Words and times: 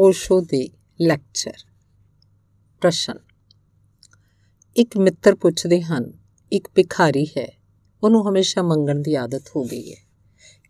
ਓਸ਼ੋ 0.00 0.40
ਦੇ 0.40 0.68
ਲੈਕਚਰ। 1.00 1.54
ਪ੍ਰਸ਼ਨ। 2.80 3.14
ਇੱਕ 4.76 4.96
ਮਿੱਤਰ 4.96 5.34
ਪੁੱਛਦੇ 5.34 5.82
ਹਨ, 5.82 6.12
ਇੱਕ 6.52 6.68
ਭਿਖਾਰੀ 6.74 7.26
ਹੈ, 7.26 7.60
ਉਹਨੂੰ 8.02 8.30
ਹਮੇਸ਼ਾ 8.30 8.62
ਮੰਗਣ 8.62 8.98
ਦੀ 9.00 9.14
ਆਦਤ 9.14 9.42
ਹੋ 9.56 9.64
ਗਈ 9.64 9.92
ਹੈ। 9.92 9.96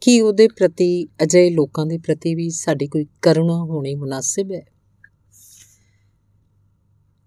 ਕੀ 0.01 0.21
ਉਹਦੇ 0.21 0.49
ਪ੍ਰਤੀ, 0.49 1.07
ਅਜਿਹੇ 1.23 1.51
ਲੋਕਾਂ 1.51 1.87
ਦੇ 1.87 1.99
ਪ੍ਰਤੀ 1.99 2.35
ਵੀ 2.35 2.51
ਸਾਡੀ 2.51 2.87
ਕੋਈ 2.87 3.07
ਕਰੁਣਾ 3.23 3.57
ਹੋਣੀ 3.57 3.95
ਮੁਨਾਸਿਬ 3.95 4.53
ਹੈ? 4.53 4.67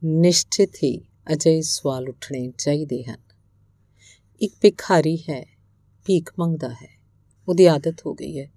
ਨਿਸ਼ਚਿਤ 0.03 0.75
ਹੀ 0.75 0.97
ਅਜਿਹੇ 1.33 1.61
ਸਵਾਲ 1.61 2.09
ਉੱਠਣੇ 2.09 2.51
ਚਾਹੀਦੇ 2.57 3.03
ਹਨ। 3.03 3.19
ਇੱਕ 4.41 4.55
ਭਿਖਾਰੀ 4.61 5.17
ਹੈ, 5.17 5.57
ਭੀਖ 6.05 6.33
ਮੰਗਦਾ 6.39 6.69
ਹੈ, 6.69 7.01
ਉਹਦੀ 7.47 7.65
ਆਦਤ 7.65 7.95
ਹੋ 8.05 8.13
ਗਈ 8.13 8.39
ਹੈ। 8.39 8.51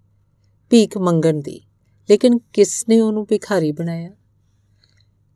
ਭੀਖ 0.71 0.99
ਮੰਗਣ 0.99 1.41
ਦੀ 1.41 1.68
ਲੇਕਿਨ 2.11 2.39
ਕਿਸ 2.53 2.85
ਨੇ 2.89 3.01
ਉਹਨੂੰ 3.01 3.27
ਭਿਖਾਰੀ 3.27 3.73
ਬਣਾਇਆ? 3.73 4.11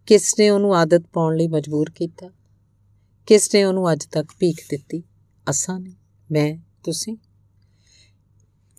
ਕਿਸ 0.06 0.34
ਨੇ 0.38 0.51
ਉਹਨੂੰ 0.51 0.77
ਆਦਤ 0.77 1.02
ਪਾਉਣ 1.12 1.37
ਲਈ 1.37 1.48
ਮਜਬੂਰ 1.48 1.91
ਕੀਤਾ? 1.91 2.30
ਕਿਸ 3.27 3.55
ਨੇ 3.55 3.65
ਉਹਨੂੰ 3.65 3.92
ਅੱਜ 3.92 4.05
ਤੱਕ 4.05 4.33
ਭੀਖ 4.38 4.60
ਦਿੱਤੀ? 4.70 5.02
ਅਸਾਂ 5.51 5.80
ਨੇ 5.80 5.93
ਮੈਂ, 6.32 6.56
ਤੁਸੀਂ? 6.84 7.16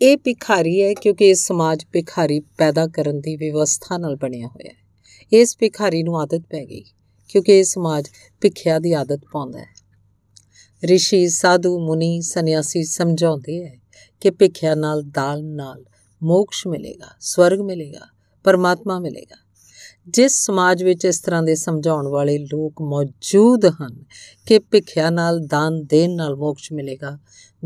ਇਹ 0.01 0.17
ਭਿਖਾਰੀ 0.17 0.83
ਹੈ 0.83 0.93
ਕਿਉਂਕਿ 0.93 1.25
ਇਹ 1.25 1.35
ਸਮਾਜ 1.35 1.85
ਭਿਖਾਰੀ 1.91 2.39
ਪੈਦਾ 2.39 2.87
ਕਰਨ 2.87 3.19
ਦੀ 3.19 3.35
ਵਿਵਸਥਾ 3.35 3.97
ਨਾਲ 3.97 4.15
ਬਣਿਆ 4.15 4.47
ਹੋਇਆ 4.47 4.69
ਹੈ। 4.69 4.83
ਇਸ 5.33 5.57
ਭਿਖਾਰੀ 5.59 6.03
ਨੂੰ 6.03 6.21
ਆਦਤ 6.21 6.39
ਪੈ 6.39 6.65
ਗਈ 6.65 6.83
ਕਿਉਂਕਿ 7.27 7.59
ਇਹ 7.59 7.63
ਸਮਾਜ 7.63 8.09
ਭਿਖਿਆ 8.41 8.79
ਦੀ 8.79 8.93
ਆਦਤ 8.93 9.21
ਪਾਉਂਦਾ 9.31 9.59
ਹੈ। 9.59 9.73
ਰਿਸ਼ੀ, 10.83 11.29
ਸਾਧੂ, 11.29 11.85
ਮੁਨੀ, 11.85 12.21
ਸੰਨਿਆਸੀ 12.21 12.83
ਸਮਝਾਉਂਦੇ 12.83 13.65
ਹੈ 13.65 13.79
ਕਿ 14.21 14.29
ਭਿਖਿਆ 14.29 14.75
ਨਾਲ 14.75 15.03
ਦਾਲ 15.03 15.43
ਨਾਲ 15.43 15.85
ਮੋਕਸ਼ 16.23 16.67
ਮਿਲੇਗਾ, 16.67 17.07
ਸਵਰਗ 17.19 17.59
ਮਿਲੇਗਾ, 17.59 18.07
ਪਰਮਾਤਮਾ 18.43 18.99
ਮਿਲੇਗਾ। 18.99 19.35
ਜਿਸ 20.07 20.45
ਸਮਾਜ 20.45 20.83
ਵਿੱਚ 20.83 21.05
ਇਸ 21.05 21.19
ਤਰ੍ਹਾਂ 21.19 21.43
ਦੇ 21.43 21.55
ਸਮਝਾਉਣ 21.55 22.07
ਵਾਲੇ 22.07 22.37
ਲੋਕ 22.37 22.81
ਮੌਜੂਦ 22.81 23.65
ਹਨ 23.65 24.03
ਕਿ 24.45 24.59
ਭਿਖਿਆ 24.59 25.09
ਨਾਲ, 25.09 25.39
ਦਾਨ 25.39 25.83
ਦੇਣ 25.83 26.15
ਨਾਲ 26.15 26.35
ਮੋਕਸ਼ 26.35 26.73
ਮਿਲੇਗਾ, 26.73 27.19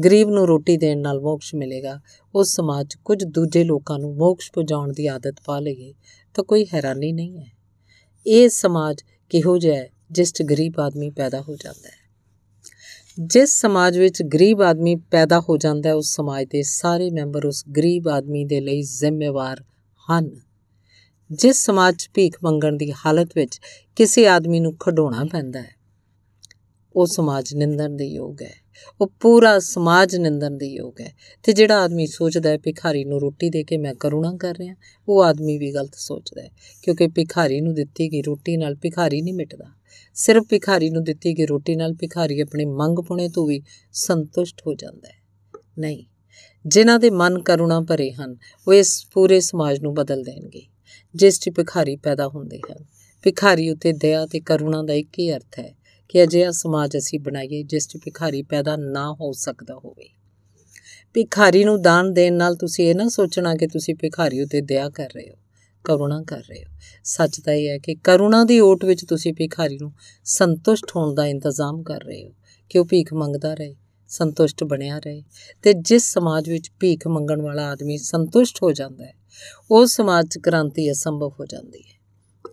ਗਰੀਬ 0.04 0.30
ਨੂੰ 0.30 0.48
ਰੋਟੀ 0.48 0.78
ਦੇਣ 0.78 1.00
ਨਾਲ 1.00 1.20
ਮੋਕਸ਼ 1.20 1.56
ਮਿਲੇਗਾ, 1.56 2.02
ਉਸ 2.36 2.56
ਸਮਾਜ 2.56 2.96
ਕੁਝ 3.06 3.24
ਦੂਜੇ 3.24 3.64
ਲੋਕਾਂ 3.64 4.00
ਨੂੰ 4.00 4.16
ਮੋਕਸ਼ 4.16 4.52
ਪਹੁੰਚਾਉਣ 4.52 4.94
ਦੀ 4.94 5.08
ਆਦਤ 5.08 5.36
ਪਾ 5.46 5.60
ਲਈਏ, 5.60 5.94
ਤਾਂ 6.34 6.44
ਕੋਈ 6.44 6.66
ਹੈਰਾਨੀ 6.74 7.12
ਨਹੀਂ 7.12 7.38
ਹੈ। 7.38 7.52
ਇਹ 8.28 8.50
ਸਮਾਜ 8.50 9.02
ਕਿਹੋ 9.30 9.58
ਜਿਹਾ 9.58 9.76
ਹੈ, 9.76 9.90
ਜਿਸ 10.12 10.34
'ਚ 10.34 10.42
ਗਰੀਬ 10.42 10.80
ਆਦਮੀ 10.80 11.10
ਪੈਦਾ 11.10 11.42
ਹੋ 11.42 11.56
ਜਾਂਦਾ 11.56 11.90
ਹੈ। 11.90 12.07
ਜਿਸ 13.20 13.62
ਸਮਾਜ 13.62 13.98
ਵਿੱਚ 14.00 14.24
ਗਰੀਬ 14.24 14.62
ਆਦਮੀ 14.62 14.96
ਪੈਦਾ 14.96 15.40
ਹੋ 15.40 15.58
ਜਾਂਦਾ 15.58 15.90
ਹੈ, 15.90 15.94
ਉਸ 15.94 16.16
ਸਮਾਜ 16.16 16.46
ਦੇ 16.46 16.64
ਸਾਰੇ 16.64 17.10
ਮੈਂਬਰ 17.10 17.46
ਉਸ 17.46 17.64
ਗਰੀਬ 17.78 18.08
ਆਦਮੀ 18.08 18.46
ਦੇ 18.46 18.60
ਲਈ 18.62 18.82
ਜ਼ਿੰਮੇਵਾਰ 18.82 19.64
ਹਨ। 20.08 20.30
ਜਿਸ 21.32 21.66
ਸਮਾਜ 21.66 21.96
'ਚ 21.96 22.10
ਭੀਖ 22.14 22.38
ਮੰਗਣ 22.44 22.78
ਦੀ 22.78 22.92
ਹਾਲਤ 22.92 23.30
ਵਿੱਚ 23.36 23.60
ਕਿਸੇ 23.96 24.28
ਆਦਮੀ 24.28 24.60
ਨੂੰ 24.60 24.76
ਖਡਾਉਣਾ 24.78 25.24
ਪੈਂਦਾ 25.32 25.62
ਹੈ 25.62 25.77
ਉਹ 26.98 27.06
ਸਮਾਜ 27.06 27.56
ਨਿੰਦਣ 27.56 27.90
ਦੇ 27.90 28.06
ਯੋਗ 28.06 28.42
ਹੈ। 28.42 28.54
ਉਹ 29.02 29.12
ਪੂਰਾ 29.20 29.60
ਸਮਾਜ 29.60 30.16
ਨਿੰਦਣ 30.16 30.52
ਦੇ 30.52 30.68
ਯੋਗ 30.68 31.02
ਹੈ। 31.02 31.14
ਤੇ 31.44 31.54
ਜਿਹੜਾ 31.54 31.82
ਆਦਮੀ 31.82 32.08
ਸੋਚਦਾ 32.08 32.50
ਹੈ 32.50 32.58
ਭਿਖਾਰੀ 32.58 33.06
ਨੂੰ 33.06 33.22
ਰੋਟੀ 33.22 33.50
ਦੇ 33.50 33.64
ਕੇ 33.64 33.78
ਮੈਂ 33.78 33.96
ਕਰੁਣਾ 33.96 34.38
ਕਰ 34.40 34.56
ਰਿਹਾ, 34.58 34.76
ਉਹ 35.10 35.24
ਆਦਮੀ 35.24 35.58
ਵੀ 35.58 35.74
ਗਲਤ 35.74 35.96
ਸੋਚਦਾ 35.96 36.42
ਹੈ। 36.42 36.52
ਕਿਉਂਕਿ 36.84 37.08
ਭਿਖਾਰੀ 37.08 37.62
ਨੂੰ 37.62 37.74
ਦਿੱਤੀ 37.74 38.12
ਗਈ 38.12 38.22
ਰੋਟੀ 38.22 38.58
ਨਾਲ 38.58 38.76
ਭਿਖਾਰੀ 38.76 39.22
ਨਹੀਂ 39.22 39.34
ਮਿਟਦਾ। 39.34 39.66
ਸਿਰਫ 40.14 40.44
ਭਿਖਾਰੀ 40.50 40.90
ਨੂੰ 40.90 41.04
ਦਿੱਤੀ 41.04 41.38
ਗਈ 41.38 41.46
ਰੋਟੀ 41.46 41.76
ਨਾਲ 41.76 41.94
ਭਿਖਾਰੀ 41.94 42.40
ਆਪਣੀ 42.40 42.66
ਮੰਗ 42.66 43.00
ਪੁਣੇ 43.00 43.30
ਤੋਂ 43.30 43.48
ਵੀ 43.48 43.62
ਸੰਤੁਸ਼ਟ 43.94 44.62
ਹੋ 44.68 44.74
ਜਾਂਦਾ 44.74 45.10
ਹੈ। 45.10 45.24
ਨਹੀਂ, 45.80 46.04
ਜਿਨ੍ਹਾਂ 46.68 47.00
ਦੇ 47.00 47.10
ਮਨ 47.10 47.42
ਕਰੁਣਾ 47.42 47.82
ਭਰੇ 47.82 48.12
ਹਨ, 48.12 48.36
ਉਹ 48.68 48.74
ਇਸ 48.74 49.06
ਪੂਰੇ 49.14 49.40
ਸਮਾਜ 49.40 49.80
ਨੂੰ 49.80 49.94
ਬਦਲ 49.94 50.24
ਦੇਣਗੇ। 50.24 50.62
ਜਿਸ 51.16 51.40
'ਚ 51.40 51.50
ਭਿਖਾਰੀ 51.50 51.96
ਪੈਦਾ 51.96 52.28
ਹੁੰਦੇ 52.28 52.58
ਹਨ। 52.58 52.86
ਭਿਖਾਰੀ 53.24 53.70
ਉਤੇ 53.70 53.92
ਦਇਆ 53.92 54.26
ਤੇ 54.26 54.40
ਕਰੁਣਾ 54.40 54.84
ਦਾ 54.84 54.94
ਇੱਕ 54.94 55.20
ਹੀ 55.20 55.32
ਅਰਥ 55.32 55.60
ਹੈ। 55.60 55.77
ਕਿ 56.10 56.24
ਅਜਿਹਾ 56.24 56.52
ਸਮਾਜ 56.52 56.98
ਅਸੀਂ 56.98 57.20
ਬਣਾਈਏ 57.20 57.64
ਜਿਸ 57.64 57.88
'ਚ 57.88 57.98
ਭਿਖਾਰੀ 57.98 58.42
ਪੈਦਾ 58.42 58.76
ਨਾ 58.76 59.14
ਹੋ 59.14 59.32
ਸਕਦਾ 59.32 59.76
ਹੋਵੇ। 59.76 60.10
ਭਿਖਾਰੀ 61.14 61.64
ਨੂੰ 61.64 61.82
ਦਾਨ 61.82 62.14
ਦੇਣ 62.14 62.34
ਨਾਲ 62.34 62.56
ਤੁਸੀਂ 62.56 62.90
ਇਹ 62.90 62.96
ਨਾ 62.96 63.08
ਸੋਚਣਾ 63.10 63.56
ਕਿ 63.56 63.68
ਤੁਸੀਂ 63.68 63.96
ਭਿਖਾਰੀ 63.96 64.42
ਉਤੇ 64.42 64.62
ਦਇਆ 64.62 64.90
ਕਰ 64.90 65.10
ਰਹੇ 65.16 65.30
ਹੋ, 65.30 65.36
ਕਰੁਣਾ 65.84 66.24
ਕਰ 66.24 66.40
ਰਹੇ 66.40 66.64
ਹੋ। 66.66 66.70
ਸੱਚ 67.04 67.42
ਤਾਂ 67.42 67.54
ਇਹ 67.54 67.70
ਹੈ 67.70 67.78
ਕਿ 67.78 67.96
ਕਰੁਣਾ 67.96 68.44
ਦੀ 68.44 68.60
ਓਟ 68.60 68.86
ਵਿੱਚ 68.86 69.06
ਤੁਸੀਂ 69.06 69.34
ਭਿਖਾਰੀ 69.34 69.78
ਨੂੰ 69.82 69.94
ਸੰਤੁਸ਼ਟ 70.24 70.86
ਹੋਣ 70.96 71.14
ਦਾ 71.14 71.28
ਇੰਤਜ਼ਾਮ 71.28 71.84
ਕਰ 71.84 72.04
ਰਹੇ 72.04 72.26
ਹੋ, 72.26 72.34
ਕਿ 72.70 72.80
ਉਹ 72.80 72.86
ਭੀਖ 72.86 73.14
ਮੰਗਦਾ 73.14 73.54
ਰਹੇ, 73.54 73.76
ਸੰਤੁਸ਼ਟ 74.08 74.64
ਬਣਿਆ 74.64 75.00
ਰਹੇ। 75.00 75.24
ਤੇ 75.62 75.74
ਜਿਸ 75.74 76.14
ਸਮਾਜ 76.14 76.50
ਵਿੱਚ 76.50 76.72
ਭੀਖ 76.80 77.08
ਮੰਗਣ 77.08 77.42
ਵਾਲਾ 77.42 77.72
ਆਦਮੀ 77.72 77.98
ਸੰਤੁਸ਼ਟ 77.98 78.64
ਹੋ 78.64 78.72
ਜਾਂਦਾ 78.72 79.06
ਹੈ 79.06 79.14
ਉਸ 79.72 79.96
ਸਮਾਜ 79.96 80.28
'ਚ 80.28 80.38
ਕ੍ਰਾਂਤੀ 80.38 80.92
ਅਸੰਭਵ 80.92 81.32
ਹੋ 81.40 81.46
ਜਾਂਦੀ 81.46 81.80
ਹੈ। 81.80 81.98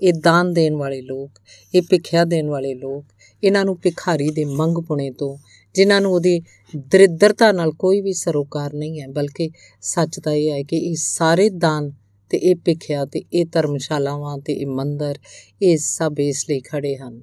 ਇਹ 0.02 0.12
ਦਾਨ 0.12 0.52
ਦੇਣ 0.52 0.74
ਵਾਲੇ 0.74 1.00
ਲੋਕ, 1.00 1.30
ਇਹ 1.74 1.82
ਭਿਖਿਆ 1.82 2.24
ਦੇਣ 2.24 2.48
ਵਾਲੇ 2.48 2.74
ਲੋਕ 2.74 3.04
ਇਹਨਾਂ 3.42 3.64
ਨੂੰ 3.64 3.78
ਭਿਖਾਰੀ 3.82 4.28
ਦੇ 4.28 4.44
ਮੰਗ 4.44 4.78
ਪੁਣੇ 4.78 5.10
ਤੋਂ, 5.10 5.38
ਜਿਨ੍ਹਾਂ 5.74 6.00
ਨੂੰ 6.00 6.12
ਉਹਦੀ 6.12 6.40
ਦਰਿਦਰਤਾ 6.76 7.52
ਨਾਲ 7.52 7.72
ਕੋਈ 7.72 8.00
ਵੀ 8.00 8.12
ਸਰੋਕਾਰ 8.12 8.74
ਨਹੀਂ 8.74 9.00
ਹੈ, 9.00 9.06
ਬਲਕਿ 9.08 9.50
ਸੱਚ 9.80 10.20
ਤਾਂ 10.20 10.32
ਇਹ 10.32 10.50
ਹੈ 10.52 10.62
ਕਿ 10.62 10.76
ਇਹ 10.76 10.96
ਸਾਰੇ 10.98 11.50
ਦਾਨ 11.50 11.92
ਤੇ 12.30 12.36
ਇਹ 12.36 12.56
ਭਿਖਿਆ 12.56 13.04
ਤੇ 13.04 13.22
ਇਹ 13.32 13.46
ਧਰਮਸ਼ਾਲਾਵਾਂ 13.52 14.38
ਤੇ 14.38 14.52
ਇਹ 14.52 14.66
ਮੰਦਰ, 14.66 15.18
ਇਹ 15.62 15.78
ਸਭ 15.78 16.20
ਇਸ 16.20 16.50
ਲਈ 16.50 16.60
ਖੜੇ 16.60 16.96
ਹਨ। 16.96 17.22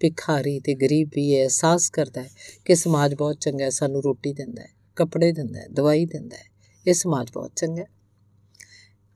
ਭਿਖਾਰੀ 0.00 0.60
ਤੇ 0.60 0.74
ਗਰੀਬ 0.74 1.10
ਵੀ 1.14 1.32
ਇਹ 1.32 1.42
ਅਹਿਸਾਸ 1.42 1.90
ਕਰਦਾ 1.90 2.22
ਹੈ 2.22 2.30
ਕਿ 2.64 2.74
ਸਮਾਜ 2.74 3.14
ਬਹੁਤ 3.14 3.36
ਚੰਗਾ 3.40 3.64
ਹੈ, 3.64 3.70
ਸਾਨੂੰ 3.70 4.02
ਰੋਟੀ 4.02 4.32
ਦਿੰਦਾ 4.32 4.62
ਹੈ, 4.62 4.68
ਕੱਪੜੇ 4.96 5.32
ਦਿੰਦਾ 5.32 5.60
ਹੈ, 5.60 5.66
ਦਵਾਈ 5.72 6.04
ਦਿੰਦਾ 6.04 6.36
ਹੈ, 6.36 6.44
ਇਹ 6.86 6.94
ਸਮਾਜ 6.94 7.26
ਬਹੁਤ 7.34 7.52
ਚੰਗਾ 7.56 7.82
ਹੈ। 7.82 7.88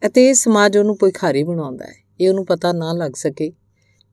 ਅਤੇ 0.07 0.29
ਇਹ 0.29 0.35
ਸਮਾਜ 0.35 0.79
ਉਹਨੂੰ 0.79 0.97
ਭਿਖਾਰੀ 0.97 1.43
ਬਣਾਉਂਦਾ 1.43 1.85
ਹੈ, 1.85 1.95
ਇਹ 2.21 2.29
ਉਹਨੂੰ 2.29 2.47
ਪਤਾ 2.47 2.73
ਨਾ 2.73 2.93
ਲੱਗ 2.93 3.13
ਸਕੇ 3.17 3.53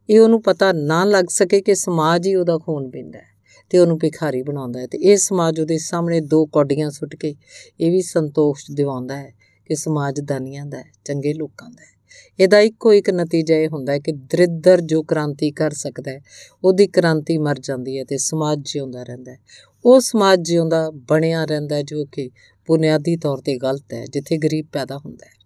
ਇਹ 0.09 0.19
ਉਹਨੂੰ 0.19 0.41
ਪਤਾ 0.41 0.72
ਨਾ 0.72 1.06
ਲੱਗ 1.06 1.25
ਸਕੇ 1.30 1.62
ਕਿ 1.62 1.75
ਸਮਾਜ 1.75 2.28
ਹੀ 2.28 2.36
ਉਹਦਾ 2.36 2.58
ਖੂਨ 2.58 2.90
ਪੀਂਦਾ 2.90 3.19
ਹੈ 3.19 3.34
ਤੇ 3.69 3.78
ਉਹਨੂੰ 3.78 4.00
ਭਿਖਾਰੀ 4.00 4.41
ਬਣਾਉਂਦਾ 4.41 4.80
ਹੈ 4.80 4.88
ਤੇ 4.88 4.97
ਇਹ 4.97 5.18
ਸਮਾਜ 5.18 5.59
ਉਹਦੇ 5.59 5.78
ਸਾਹਮਣੇ 5.78 6.19
ਦੋ 6.22 6.46
ਕੌਡੀਆਂ 6.46 6.90
ਸੁੱਟ 6.90 7.16
ਕੇ 7.16 7.36
ਇਹ 7.80 7.91
ਵੀ 7.91 8.02
ਸੰਤੋਸ਼ 8.02 8.66
ਦਿਵਾਉਂਦਾ 8.72 9.18
ਹੈ 9.18 9.34
ਕਿ 9.66 9.75
ਸਮਾਜ 9.75 10.19
ਦਾਨੀਆਂ 10.19 10.66
ਦਾ 10.66 10.78
ਹੈ, 10.78 10.92
ਚੰਗੇ 11.06 11.34
ਲੋਕਾਂ 11.34 11.69
ਦਾ 11.69 11.84
ਹੈ। 11.84 11.94
ਇਹਦਾ 12.40 12.59
ਇੱਕੋ 12.59 12.94
ਇੱਕ 12.94 13.09
ਨਤੀਜਾ 13.09 13.56
ਇਹ 13.56 13.68
ਹੁੰਦਾ 13.68 13.94
ਹੈ 13.94 14.00
ਕਿ 14.00 14.12
ਦਰਿਦਰ 14.12 14.81
ਜੋ 14.81 15.03
ਕ੍ਰਾਂਤੀ 15.03 15.52
ਕਰ 15.52 15.72
ਸਕਦਾ 15.72 16.12
ਹੈ, 16.12 16.22
ਉਹਦੀ 16.63 16.88
ਕ੍ਰਾਂਤੀ 16.88 17.38
ਮਰ 17.38 17.59
ਜਾਂਦੀ 17.59 18.00
ਹੈ 18.00 18.03
ਤੇ 18.03 18.18
ਸਮਾਜ 18.18 18.59
ਜਿਉਂਦਾ 18.66 19.03
ਰਹਿੰਦਾ 19.03 19.31
ਹੈ। 19.31 19.40
ਉਹ 19.86 20.00
ਸਮਾਜ 20.00 20.40
ਜਿਉਂਦਾ 20.42 20.90
ਬਣਿਆ 20.90 21.46
ਰਹਿੰਦਾ 21.46 21.81
ਜੋ 21.81 22.06
ਕਿ 22.06 22.30
ਬੁਨਿਆਦੀ 22.68 23.16
ਤੌਰ 23.18 23.38
ਤੇ 23.38 23.58
ਗਲਤ 23.58 23.94
ਹੈ, 23.94 24.06
ਜਿੱਥੇ 24.06 24.38
ਗਰੀਬ 24.38 24.66
ਪੈਦਾ 24.72 24.97
ਹੁੰਦਾ 24.97 25.25
ਹੈ। 25.25 25.43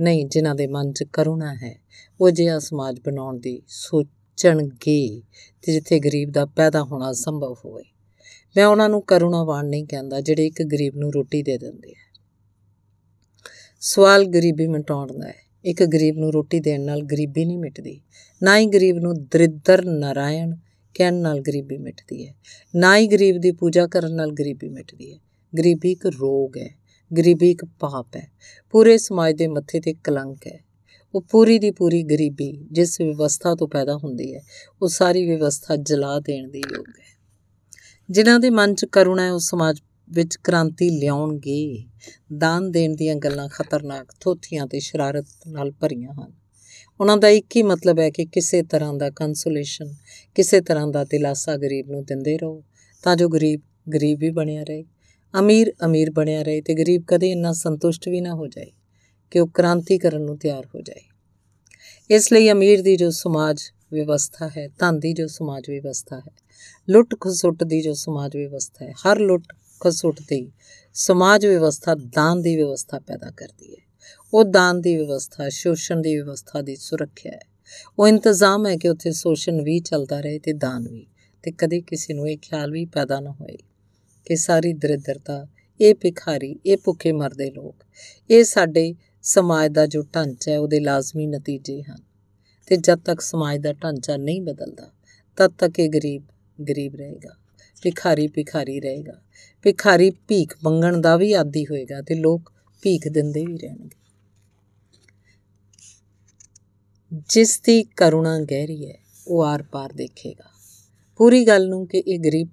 ਨਹੀਂ, 0.00 0.26
ਜਿਨ੍ਹਾਂ 0.26 0.54
ਦੇ 0.54 0.66
ਮਨ 0.66 0.92
'ਚ 0.92 1.04
ਕਰੁਣਾ 1.12 1.54
ਹੈ, 1.54 1.80
ਉਹ 2.20 2.30
ਜਿਹਾ 2.30 2.58
ਸਮਾਜ 2.58 3.00
ਬਣਾਉਣ 3.00 3.38
ਦੀ 3.38 3.62
ਸੋਚਣਗੇ 3.68 5.22
ਤੇ 5.62 5.72
ਜਿੱਥੇ 5.72 5.98
ਗਰੀਬ 5.98 6.30
ਦਾ 6.30 6.46
ਪੈਦਾ 6.46 6.82
ਹੋਣਾ 6.82 7.12
ਸੰਭਵ 7.12 7.56
ਹੋਵੇ। 7.64 7.84
ਮੈਂ 8.56 8.66
ਉਹਨਾਂ 8.66 8.88
ਨੂੰ 8.88 9.02
ਕਰੁਣਾਵਾਨ 9.02 9.66
ਨਹੀਂ 9.66 9.86
ਕਹਿੰਦਾ, 9.86 10.20
ਜਿਹੜੇ 10.20 10.46
ਇੱਕ 10.46 10.62
ਗਰੀਬ 10.62 10.96
ਨੂੰ 10.96 11.12
ਰੋਟੀ 11.14 11.42
ਦੇ 11.42 11.58
ਦਿੰਦੇ 11.58 11.90
ਆ। 11.90 12.20
ਸਵਾਲ 13.80 14.24
ਗਰੀਬੀ 14.24 14.66
ਮਿਟਾਉਣ 14.66 15.18
ਦਾ 15.18 15.28
ਹੈ। 15.28 15.46
ਇੱਕ 15.64 15.84
ਗਰੀਬ 15.84 16.18
ਨੂੰ 16.18 16.32
ਰੋਟੀ 16.32 16.60
ਦੇਣ 16.60 16.80
ਨਾਲ 16.80 17.02
ਗਰੀਬੀ 17.02 17.44
ਨਹੀਂ 17.44 17.58
ਮਿਟਦੀ। 17.58 18.00
ਨਾ 18.42 18.58
ਹੀ 18.58 18.66
ਗਰੀਬ 18.66 18.96
ਨੂੰ 18.98 19.24
ਦਰਿਦਰ 19.24 19.84
ਨਾਰਾਇਣ 19.84 20.56
ਕਹਿਣ 20.94 21.14
ਨਾਲ 21.14 21.40
ਗਰੀਬੀ 21.40 21.76
ਮਿਟਦੀ 21.76 22.26
ਹੈ। 22.26 22.34
ਨਾ 22.76 22.96
ਹੀ 22.96 23.06
ਗਰੀਬ 23.06 23.38
ਦੀ 23.38 23.52
ਪੂਜਾ 23.52 23.86
ਕਰਨ 23.86 24.14
ਨਾਲ 24.14 24.32
ਗਰੀਬੀ 24.32 24.68
ਮਿਟਦੀ 24.68 25.12
ਹੈ। 25.12 25.18
ਗਰੀਬੀ 25.58 25.92
ਇੱਕ 25.92 26.06
ਰੋਗ 26.06 26.56
ਹੈ। 26.56 26.85
ਗਰੀਬੀ 27.16 27.50
ਇੱਕ 27.50 27.64
ਪਾਪ 27.64 28.16
ਹੈ। 28.16 28.28
ਪੂਰੇ 28.70 28.98
ਸਮਾਜ 28.98 29.34
ਦੇ 29.34 29.48
ਮੱਥੇ 29.48 29.80
ਤੇ 29.80 29.94
ਕਲੰਕ 29.94 30.46
ਹੈ। 30.46 30.64
ਉਹ 31.14 31.22
ਪੂਰੀ 31.22 31.58
ਦੀ 31.58 31.70
ਪੂਰੀ 31.70 32.02
ਗਰੀਬੀ 32.02 32.68
ਜਿਸ 32.72 33.00
ਵਿਵਸਥਾ 33.00 33.54
ਤੋਂ 33.54 33.68
ਪੈਦਾ 33.68 33.96
ਹੁੰਦੀ 33.96 34.34
ਹੈ, 34.34 34.40
ਉਹ 34.82 34.88
ਸਾਰੀ 34.88 35.26
ਵਿਵਸਥਾ 35.26 35.76
ਜਲਾ 35.76 36.20
ਦੇਣ 36.20 36.50
ਦੀ 36.50 36.58
ਯੋਗ 36.58 36.88
ਹੈ। 36.88 37.16
ਜਿਨ੍ਹਾਂ 38.10 38.40
ਦੇ 38.40 38.50
ਮਨ 38.50 38.74
'ਚ 38.74 38.84
ਕਰੁਣਾ 38.84 39.22
ਹੈ 39.22 39.32
ਉਸ 39.32 39.50
ਸਮਾਜ 39.50 39.80
ਵਿੱਚ 40.10 40.36
ਕ੍ਰਾਂਤੀ 40.36 40.90
ਲਿਆਉਣਗੇ। 40.90 41.84
ਦਾਨ 42.36 42.70
ਦੇਣ 42.70 42.94
ਦੀਆਂ 42.94 43.16
ਗੱਲਾਂ 43.16 43.48
ਖਤਰਨਾਕ 43.48 44.14
ਥੋਥੀਆਂ 44.20 44.66
ਤੇ 44.66 44.80
ਸ਼ਰਾਰਤ 44.80 45.26
ਨਾਲ 45.46 45.70
ਭਰੀਆਂ 45.70 46.12
ਹਨ। 46.12 46.32
ਉਹਨਾਂ 47.00 47.16
ਦਾ 47.16 47.28
ਇੱਕ 47.28 47.56
ਹੀ 47.56 47.62
ਮਤਲਬ 47.62 47.98
ਹੈ 47.98 48.10
ਕਿ 48.10 48.24
ਕਿਸੇ 48.24 48.62
ਤਰ੍ਹਾਂ 48.62 48.94
ਦਾ 48.94 49.10
ਕੰਸੋਲੇਸ਼ਨ 49.10 49.94
ਕਿਸੇ 50.34 50.60
ਤਰ੍ਹਾਂ 50.60 50.86
ਦਾ 50.86 51.04
ਦਿਲਾਸਾ 51.04 51.56
ਗਰੀਬ 51.56 51.90
ਨੂੰ 51.90 52.04
ਦਿੰਦੇ 52.04 52.38
ਰਹੋ, 52.38 52.64
ਤਾਂ 53.02 53.16
ਜੋ 53.16 53.28
ਗਰੀਬ 53.28 53.60
ਗਰੀਬ 53.94 54.18
ਵੀ 54.20 54.30
ਬਣਿਆ 54.30 54.62
ਰਹੇ। 54.62 54.84
ਅਮੀਰ 55.38 55.72
ਅਮੀਰ 55.84 56.10
ਬਣਿਆ 56.10 56.42
ਰਹੇ 56.42 56.60
ਤੇ 56.60 56.74
ਗਰੀਬ 56.74 57.02
ਕਦੇ 57.08 57.30
ਇੰਨਾ 57.30 57.52
ਸੰਤੁਸ਼ਟ 57.52 58.08
ਵੀ 58.08 58.20
ਨਾ 58.20 58.34
ਹੋ 58.34 58.46
ਜਾਏ 58.46 58.72
ਕਿ 59.30 59.40
ਉਹ 59.40 59.48
ਕ੍ਰਾਂਤੀ 59.48 59.98
ਕਰਨ 59.98 60.22
ਨੂੰ 60.22 60.38
ਤਿਆਰ 60.38 60.66
ਹੋ 60.66 60.80
ਜਾਏ। 60.80 61.02
ਇਸ 62.10 62.32
ਲਈ 62.32 62.50
ਅਮੀਰ 62.50 62.82
ਦੀ 62.82 62.96
ਜੋ 62.96 63.10
ਸਮਾਜ 63.10 63.62
ਵਿਵਸਥਾ 63.92 64.50
ਹੈ, 64.56 64.68
ਧਨ 64.78 64.98
ਦੀ 64.98 65.12
ਜੋ 65.12 65.26
ਸਮਾਜ 65.26 65.70
ਵਿਵਸਥਾ 65.70 66.18
ਹੈ, 66.18 66.32
ਲੁੱਟ 66.88 67.14
ਖਸੁੱਟ 67.20 67.64
ਦੀ 67.64 67.82
ਜੋ 67.82 67.94
ਸਮਾਜ 67.94 68.36
ਵਿਵਸਥਾ 68.36 68.84
ਹੈ, 68.84 68.92
ਹਰ 68.92 69.18
ਲੁੱਟ 69.18 69.42
ਖਸੁੱਟ 69.80 70.20
ਦੀ 70.20 70.52
ਸਮਾਜ 70.94 71.46
ਵਿਵਸਥਾ 71.46 71.94
ਦਾਨ 71.94 72.42
ਦੀ 72.42 72.56
ਵਿਵਸਥਾ 72.56 72.98
ਪੈਦਾ 72.98 73.30
ਕਰਦੀ 73.30 73.72
ਹੈ। 73.72 73.86
ਉਹ 74.34 74.44
ਦਾਨ 74.44 74.80
ਦੀ 74.80 74.96
ਵਿਵਸਥਾ, 74.96 75.48
ਸ਼ੋਸ਼ਣ 75.48 76.00
ਦੀ 76.00 76.16
ਵਿਵਸਥਾ 76.16 76.62
ਦੀ 76.62 76.76
ਸੁਰੱਖਿਆ 76.76 77.32
ਹੈ। 77.32 77.48
ਉਹ 77.98 78.08
ਇੰਤਜ਼ਾਮ 78.08 78.66
ਹੈ 78.66 78.76
ਕਿ 78.76 78.88
ਉੱਥੇ 78.88 79.12
ਸ਼ੋਸ਼ਣ 79.12 79.62
ਵੀ 79.62 79.78
ਚੱਲਦਾ 79.80 80.20
ਰਹੇ 80.20 80.38
ਤੇ 80.38 80.52
ਦਾਨ 80.52 80.88
ਵੀ, 80.88 81.06
ਤੇ 81.42 81.50
ਕਦੇ 81.50 81.80
ਕਿਸੇ 81.80 82.14
ਨੂੰ 82.14 82.30
ਇਹ 82.30 82.38
ਖਿਆਲ 82.42 82.70
ਵੀ 82.70 82.84
ਪੈਦਾ 82.84 83.20
ਨਾ 83.20 83.30
ਹੋਏ। 83.30 83.56
ਕਿ 84.26 84.36
ਸਾਰੀ 84.36 84.72
ਦਰਿਦਰਤਾ, 84.72 85.46
ਇਹ 85.80 85.94
ਭਿਖਾਰੀ, 85.94 86.56
ਇਹ 86.66 86.76
ਭੁੱਖੇ 86.84 87.12
ਮਰਦੇ 87.12 87.50
ਲੋਕ, 87.50 87.84
ਇਹ 88.30 88.44
ਸਾਡੇ 88.44 88.94
ਸਮਾਜ 89.22 89.72
ਦਾ 89.72 89.86
ਜੋ 89.86 90.02
ਢਾਂਚਾ 90.02 90.52
ਹੈ, 90.52 90.58
ਉਹਦੇ 90.58 90.80
ਲਾਜ਼ਮੀ 90.80 91.26
ਨਤੀਜੇ 91.26 91.82
ਹਨ। 91.82 92.02
ਤੇ 92.66 92.76
ਜਦ 92.76 92.98
ਤੱਕ 92.98 93.20
ਸਮਾਜ 93.20 93.60
ਦਾ 93.60 93.72
ਢਾਂਚਾ 93.72 94.16
ਨਹੀਂ 94.16 94.42
ਬਦਲਦਾ, 94.42 94.90
ਤਦ 95.36 95.52
ਤੱਕ 95.58 95.78
ਇਹ 95.78 95.90
ਗਰੀਬ 95.90 96.22
ਗਰੀਬ 96.68 96.94
ਰਹੇਗਾ, 96.96 97.36
ਭਿਖਾਰੀ 97.82 98.28
ਭਿਖਾਰੀ 98.28 98.80
ਰਹੇਗਾ। 98.80 99.22
ਭਿਖਾਰੀ 99.62 100.10
ਭੀਖ 100.10 100.56
ਮੰਗਣ 100.64 101.00
ਦਾ 101.00 101.16
ਵੀ 101.16 101.32
ਆਦੀ 101.32 101.64
ਹੋਏਗਾ 101.64 102.02
ਤੇ 102.02 102.14
ਲੋਕ 102.14 102.52
ਭੀਖ 102.82 103.08
ਦਿੰਦੇ 103.08 103.46
ਵੀ 103.46 103.58
ਰਹਿਣਗੇ। 103.58 104.06
ਜਿਸ 107.28 107.60
ਦੀ 107.60 107.82
ਕਰੁਣਾ 107.82 108.40
ਗਹਿਰੀ 108.40 108.90
ਹੈ, 108.90 108.98
ਉਹ 109.28 109.44
ਆਰ-ਪਾਰ 109.44 109.92
ਦੇਖੇਗਾ। 109.92 110.50
ਪੂਰੀ 111.16 111.46
ਗੱਲ 111.46 111.68
ਨੂੰ 111.68 111.86
ਕਿ 111.86 111.98
ਇਹ 111.98 112.18
ਗਰੀਬ 112.20 112.48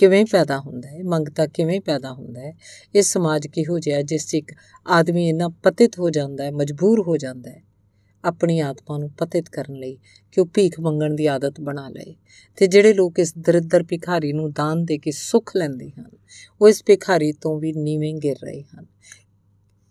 ਕਿਵੇਂ 0.00 0.24
ਪੈਦਾ 0.26 0.58
ਹੁੰਦਾ 0.58 0.88
ਹੈ, 0.88 1.02
ਮੰਗਤਾ 1.04 1.46
ਕਿਵੇਂ 1.46 1.80
ਪੈਦਾ 1.80 2.12
ਹੁੰਦਾ 2.12 2.40
ਹੈ, 2.40 2.52
ਇਹ 2.94 3.02
ਸਮਾਜ 3.02 3.46
ਕਿਹੋ 3.46 3.78
ਜਿਹਾ 3.78 4.02
ਜਿਸ 4.02 4.26
'ਚ 4.26 4.34
ਇੱਕ 4.34 4.52
ਆਦਮੀ 4.86 5.28
ਇੰਨਾ 5.28 5.48
ਪਤਿਤ 5.62 5.98
ਹੋ 5.98 6.10
ਜਾਂਦਾ 6.10 6.44
ਹੈ, 6.44 6.50
ਮਜਬੂਰ 6.50 7.00
ਹੋ 7.00 7.16
ਜਾਂਦਾ 7.16 7.50
ਹੈ, 7.50 7.62
ਆਪਣੀ 8.24 8.58
ਆਤਮਾ 8.60 8.98
ਨੂੰ 8.98 9.10
ਪਤਿਤ 9.10 9.48
ਕਰਨ 9.48 9.74
ਲਈ 9.74 9.96
ਕਿ 10.32 10.40
ਉਹ 10.40 10.46
ਭੀਖ 10.54 10.78
ਮੰਗਣ 10.80 11.14
ਦੀ 11.14 11.26
ਆਦਤ 11.26 11.60
ਬਣਾ 11.60 11.88
ਲਏ 11.88 12.14
ਤੇ 12.58 12.66
ਜਿਹੜੇ 12.66 12.92
ਲੋਕ 12.92 13.18
ਇਸ 13.18 13.32
ਦਰਿਦਰ 13.38 13.82
ਭਿਖਾਰੀ 13.82 14.32
ਨੂੰ 14.32 14.50
ਦਾਨ 14.52 14.84
ਦੇ 14.84 14.98
ਕੇ 14.98 15.10
ਸੁੱਖ 15.10 15.56
ਲੈਂਦੇ 15.56 15.90
ਹਨ, 15.90 16.10
ਉਹ 16.60 16.68
ਇਸ 16.68 16.82
ਭਿਖਾਰੀ 16.86 17.32
ਤੋਂ 17.32 17.58
ਵੀ 17.60 17.72
ਨੀਵੇਂ 17.72 18.14
ਗਿਰ 18.14 18.36
ਰਹੇ 18.44 18.62
ਹਨ 18.62 18.86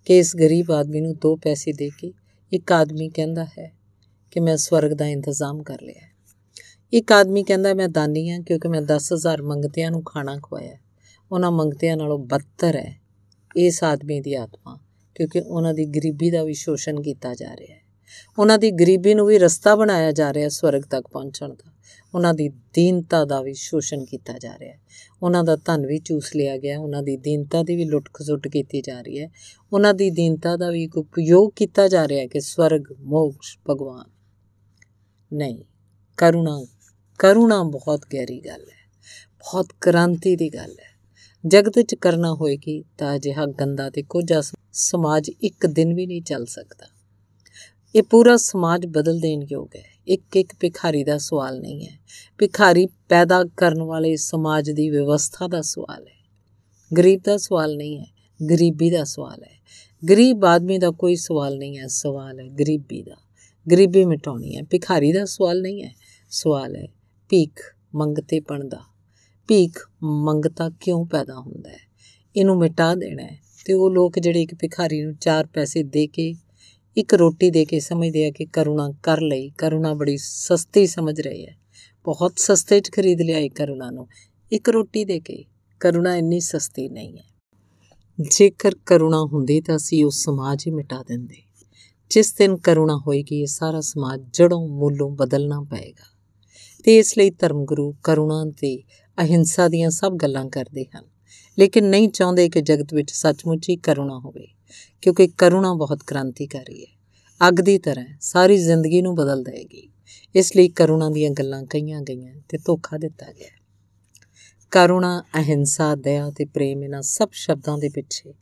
ਕਿ 0.07 0.17
ਇਸ 0.17 0.35
ਗਰੀਬ 0.35 0.71
ਆਦਮੀ 0.71 1.01
ਨੂੰ 1.01 1.15
ਦੋ 1.15 1.35
ਪੈਸੇ 1.35 1.73
ਦੇ 1.73 1.89
ਕੇ 2.00 2.11
ਇੱਕ 2.51 2.71
ਆਦਮੀ 2.71 3.09
ਕਹਿੰਦਾ 3.09 3.45
ਹੈ 3.59 3.71
ਕਿ 4.31 4.39
ਮੈਂ 4.39 4.57
ਸਵਰਗ 4.57 4.91
ਦਾ 4.91 5.07
ਇੰਤਜ਼ਾਮ 5.07 5.61
ਕਰ 5.63 5.81
ਲਿਆ 5.81 6.08
ਇੱਕ 6.94 7.12
ਆਦਮੀ 7.12 7.44
ਕਹਿੰਦਾ, 7.44 7.74
ਮੈਂ 7.74 7.89
ਦਾਨੀ 7.89 8.30
ਹਾਂ 8.30 8.39
ਕਿਉਂਕਿ 8.39 8.68
ਮੈਂ 8.68 8.81
10000 8.81 9.41
ਮੰਗਤਿਆਂ 9.41 9.91
ਨੂੰ 9.91 10.03
ਖਾਣਾ 10.03 10.38
ਖਵਾਇਆ 10.38 10.77
ਉਹਨਾਂ 11.31 11.51
ਮੰਗਤਿਆਂ 11.51 11.97
ਨਾਲੋਂ 11.97 12.19
ਬੱਤਰ 12.19 12.75
ਹੈ 12.75 13.01
ਇਸ 13.57 13.83
ਆਦਮੀ 13.83 14.21
ਦੀ 14.21 14.33
ਆਤਮਾ 14.33 14.80
ਕਿਉਂਕਿ 15.15 15.39
ਉਹਨਾਂ 15.39 15.74
ਦੀ 15.74 15.86
ਗਰੀਬੀ 15.86 16.31
ਦਾ 16.31 16.44
ਵੀ 16.44 16.53
ਸ਼ੋਸ਼ਣ 16.53 17.01
ਕੀਤਾ 17.01 17.33
ਜਾ 17.33 17.56
ਰਿਹਾ 17.56 17.75
ਹੈ। 17.75 17.81
ਉਹਨਾਂ 18.39 18.57
ਦੀ 18.57 18.71
ਗਰੀਬੀ 18.71 19.13
ਨੂੰ 19.13 19.27
ਵੀ 19.27 19.38
ਰਸਤਾ 19.38 19.75
ਬਣਾਇਆ 19.75 20.12
ਜਾ 20.12 20.33
ਰਿਹਾ 20.33 20.50
ਸਵਰਗ 20.50 20.81
ਤੱਕ 20.81 21.07
ਪਹੁੰਚਣ 21.07 21.50
ਦਾ। 21.50 21.71
ਉਹਨਾਂ 22.13 22.33
ਦੀ 22.33 22.50
ਦੀਨਤਾ 22.50 23.25
ਦਾ 23.25 23.42
ਵੀ 23.42 23.53
ਸ਼ੋਸ਼ਣ 23.53 24.06
ਕੀਤਾ 24.06 24.33
ਜਾ 24.38 24.57
ਰਿਹਾ 24.59 24.74
ਹੈ। 24.74 24.80
ਉਹਨਾਂ 25.24 25.44
ਦਾ 25.44 25.56
ਧਨ 25.56 25.85
ਵੀ 25.85 26.00
ਚੂਸ 26.00 26.35
ਲਿਆ 26.35 26.57
ਗਿਆ 26.57 26.80
ਉਹਨਾਂ 26.80 27.03
ਦੀ 27.03 27.18
ਦੀਨਤਾ 27.18 27.63
ਦੀ 27.63 27.75
ਵੀ 27.75 27.85
ਲੁੱਟ 27.85 28.09
ਖਸੁੱਟ 28.13 28.47
ਕੀਤੀ 28.47 28.81
ਜਾ 28.81 29.01
ਰਹੀ 29.01 29.19
ਹੈ। 29.19 29.31
ਉਹਨਾਂ 29.74 29.94
ਦੀ 29.94 30.09
ਦੀਨਤਾ 30.09 30.57
ਦਾ 30.57 30.69
ਵੀ 30.69 30.89
ਉਪਯੋਗ 30.97 31.51
ਕੀਤਾ 31.56 31.88
ਜਾ 31.88 32.07
ਰਿਹਾ 32.07 32.19
ਹੈ 32.19 32.27
ਕਿ 32.27 32.39
ਸਵਰਗ, 32.39 32.83
ਮੋਕਸ਼, 33.00 33.57
ਭਗਵਾਨ। 33.69 34.06
ਨਹੀਂ, 35.33 35.63
ਕਰੁਣਾ 36.18 36.65
ਕਰੁਣਾ 37.19 37.63
ਬਹੁਤ 37.63 38.01
ਗਹਿਰੀ 38.13 38.39
ਗੱਲ 38.39 38.62
ਹੈ, 38.62 38.92
ਬਹੁਤ 39.39 39.68
ਕ੍ਰਾਂਤੀ 39.81 40.36
ਦੀ 40.36 40.50
ਗੱਲ 40.50 40.71
ਹੈ। 40.71 41.00
ਜਗਤ 41.48 41.77
ਵਿੱਚ 41.77 41.95
ਕਰਨਾ 41.95 42.33
ਹੋਏਗੀ 42.33 42.83
ਤਾਂ 42.98 43.16
ਅਜਿਹਾ 43.16 43.45
ਗੰਦਾ 43.45 43.89
ਤੇ 43.89 44.01
ਕੋਝਾ 44.01 44.42
ਸਮਾਜ 44.74 45.30
ਇੱਕ 45.42 45.66
ਦਿਨ 45.68 45.94
ਵੀ 45.94 46.06
ਨਹੀਂ 46.06 46.21
ਚੱਲ 46.21 46.45
ਸਕਦਾ। 46.45 46.86
ਇਹ 47.95 48.04
ਪੂਰਾ 48.04 48.38
ਸਮਾਜ 48.38 48.86
ਬਦਲ 48.86 49.19
ਦੇਣ 49.19 49.42
ਯੋਗ 49.51 49.75
ਹੈ। 49.75 49.83
ਇੱਕ 50.07 50.38
ਇੱਕ 50.38 50.54
ਭਿਖਾਰੀ 50.60 51.04
ਦਾ 51.04 51.18
ਸਵਾਲ 51.18 51.60
ਨਹੀਂ 51.60 51.88
ਹੈ। 51.88 52.00
ਭਿਖਾਰੀ 52.38 52.86
ਪੈਦਾ 53.10 53.44
ਕਰਨ 53.57 53.81
ਵਾਲੇ 53.81 54.16
ਸਮਾਜ 54.16 54.71
ਦੀ 54.71 54.89
ਵਿਵਸਥਾ 54.89 55.48
ਦਾ 55.48 55.62
ਸਵਾਲ 55.62 56.07
ਹੈ। 56.07 56.30
ਗਰੀਬ 56.98 57.21
ਦਾ 57.24 57.38
ਸਵਾਲ 57.38 57.75
ਨਹੀਂ 57.75 58.00
ਹੈ, 58.00 58.06
ਗਰੀਬੀ 58.50 58.89
ਦਾ 58.89 59.04
ਸਵਾਲ 59.04 59.44
ਹੈ। 59.44 59.60
ਗਰੀਬ 60.10 60.45
ਆਦਮੀ 60.45 60.77
ਦਾ 60.77 60.89
ਕੋਈ 60.89 61.16
ਸਵਾਲ 61.16 61.57
ਨਹੀਂ 61.57 61.77
ਹੈ, 61.77 61.88
ਸਵਾਲ 61.88 62.39
ਹੈ 62.39 62.48
ਗਰੀਬੀ 62.48 63.01
ਦਾ। 63.01 63.16
ਗਰੀਬੀ 63.71 64.06
ਮਿਟਾਉਣੀ 64.06 64.56
ਹੈ, 64.57 64.62
ਭਿਖਾਰੀ 64.63 65.12
ਦਾ 65.12 65.25
ਸਵਾਲ 65.25 65.62
ਨਹੀਂ 65.62 65.83
ਹੈ, 65.83 65.95
ਸਵਾਲ 66.30 66.75
ਹੈ 66.75 66.88
ਭੀਖ 67.30 67.76
ਮੰਗਤੇ 67.96 68.40
ਪਣ 68.40 68.68
ਦਾ 68.68 68.80
ਭੀਖ 69.48 69.80
ਮੰਗਤਾ 70.04 70.70
ਕਿਉਂ 70.70 71.06
ਪੈਦਾ 71.06 71.40
ਹੁੰਦਾ 71.40 71.70
ਹੈ? 71.70 71.90
ਇਹਨੂੰ 72.36 72.58
ਮਿਟਾ 72.58 72.96
ਦੇਣਾ 72.96 73.24
ਹੈ 73.24 73.40
ਤੇ 73.66 73.74
ਉਹ 73.74 73.92
ਲੋਕ 73.92 74.20
ਜਿਹੜੇ 74.20 74.42
ਇੱਕ 74.42 74.56
ਭਿਖਾਰੀ 74.56 75.02
ਨੂੰ 75.02 75.16
ਚਾਰ 75.16 75.48
ਪੈਸੇ 75.48 75.84
ਦੇ 75.84 76.08
ਕੇ, 76.08 76.34
ਇੱਕ 76.98 77.14
ਰੋਟੀ 77.14 77.50
ਦੇ 77.50 77.66
ਕੇ 77.66 77.80
ਸਮਝਦੇ 77.80 78.28
ਆ 78.28 78.31
ਕਿ 78.31 78.46
ਕਰੁਣਾ 78.46 78.92
ਕਰ 79.04 79.22
ਲਈ। 79.22 79.50
ਕਰੁਣਾ 79.50 79.94
ਬੜੀ 79.94 80.18
ਸਸਤੀ 80.18 80.88
ਸਮਝ 80.88 81.22
ਰਹੇ 81.22 81.46
ਹੈ। 81.46 81.58
ਬਹੁਤ 82.04 82.34
ਸਸਤੇ 82.38 82.80
'ਚ 82.80 82.92
ਖਰੀਦ 82.92 83.22
ਲਿਆ 83.22 83.40
ਇਹ 83.40 83.50
ਕਰੁਣਾ 83.50 83.92
ਨੂੰ। 83.92 84.08
ਇੱਕ 84.52 84.70
ਰੋਟੀ 84.70 85.06
ਦੇ 85.06 85.20
ਕੇ। 85.20 85.46
ਕਰੁਣਾ 85.80 86.16
ਇੰਨੀ 86.16 86.40
ਸਸਤੀ 86.40 86.90
ਨਹੀਂ 86.90 87.18
ਹੈ। 87.18 87.24
ਜੇਕਰ 88.22 88.72
ਕਰੁਣਾ 88.86 89.22
ਹੁੰਦੀ 89.34 89.62
ਤਾਂ 89.62 89.76
ਅਸੀਂ 89.76 90.06
ਉਹ 90.06 90.12
ਸਮਾਜ 90.12 90.68
ਹੀ 90.68 90.72
ਮਿਟਾ 90.72 91.04
ਦਿੰਦੇ। 91.08 91.36
ਜਿਸ 92.10 92.34
ਦਿਨ 92.34 92.58
ਕਰੁਣਾ 92.58 92.98
ਹੋਏਗੀ, 92.98 93.42
ਇਹ 93.42 93.48
ਸਾਰਾ 93.48 93.81
ਸਮਾਜ 93.81 94.20
ਜੜੋਂ 94.34 94.68
ਮੂਲੋਂ 94.68 95.10
ਬਦਲਣਾ 95.10 95.62
ਪਏਗਾ। 95.62 96.08
ਤੇ 96.84 96.98
ਇਸ 96.98 97.18
ਲਈ 97.18 97.30
ਧਰਮਗੁਰੂ 97.30 97.96
ਕਰੁਣਾ 98.04 98.46
ਤੇ 98.46 98.84
ਅਹਿੰਸਾ 99.18 99.68
ਦੀਆਂ 99.68 99.90
ਸਭ 99.90 100.14
ਗੱਲਾਂ 100.14 100.46
ਕਰਦੇ 100.50 100.86
ਹਨ। 100.96 101.04
ਲੇਕਿਨ 101.60 101.90
ਨਹੀਂ 101.90 102.10
ਚਾਹੁੰਦੇ 102.10 102.50
ਕਿ 102.50 102.62
ਜਗਤ 102.62 102.94
ਵਿੱਚ 102.94 103.12
ਸੱਚਮੁੱਚ 103.12 103.70
ਹੀ 103.70 103.76
ਕਰੁਣਾ 103.76 104.20
ਹੋਵੇ, 104.20 104.48
ਕਿਉਂਕਿ 105.02 105.28
ਕਰੁਣਾ 105.28 105.74
ਬਹੁਤ 105.74 106.04
ਕ੍ਰਾਂਤੀਕਾਰੀ 106.08 106.81
ਹੈ। 106.81 107.00
ਅੱਗ 107.48 107.54
ਦੀ 107.54 107.80
ਤਰ੍ਹਾਂ 107.80 108.06
ਸਾਰੀ 108.22 108.58
ਜ਼ਿੰਦਗੀ 108.58 109.02
ਨੂੰ 109.02 109.16
ਬਦਲ 109.16 109.44
ਦੇਗੀ 109.44 109.90
ਇਸ 110.36 110.56
ਲਈ 110.56 110.70
ਕਰੁਣਾ 110.70 111.10
ਦੀਆਂ 111.10 111.31
ਗੱਲਾਂ 111.31 111.64
ਕਹੀਆਂ 111.64 112.02
ਗਈਆਂ 112.02 112.36
ਤੇ 112.50 112.58
ਧੋਖਾ 112.58 112.98
ਦਿੱਤਾ 112.98 113.31
ਗਿਆ। 113.31 113.60
ਕਰੁਣਾ, 114.72 115.24
ਅਹਿੰਸਾ, 115.36 115.96
ਦਇਆ 115.96 116.31
ਤੇ 116.31 116.46
ਪ੍ਰੇਮ 116.46 116.84
ਇਹਨਾਂ 116.84 117.02
ਸਭ 117.02 117.30
ਸ਼ਬਦਾਂ 117.31 117.78
ਦੇ 117.78 117.90
ਪਿੱਛੇ 117.90 118.34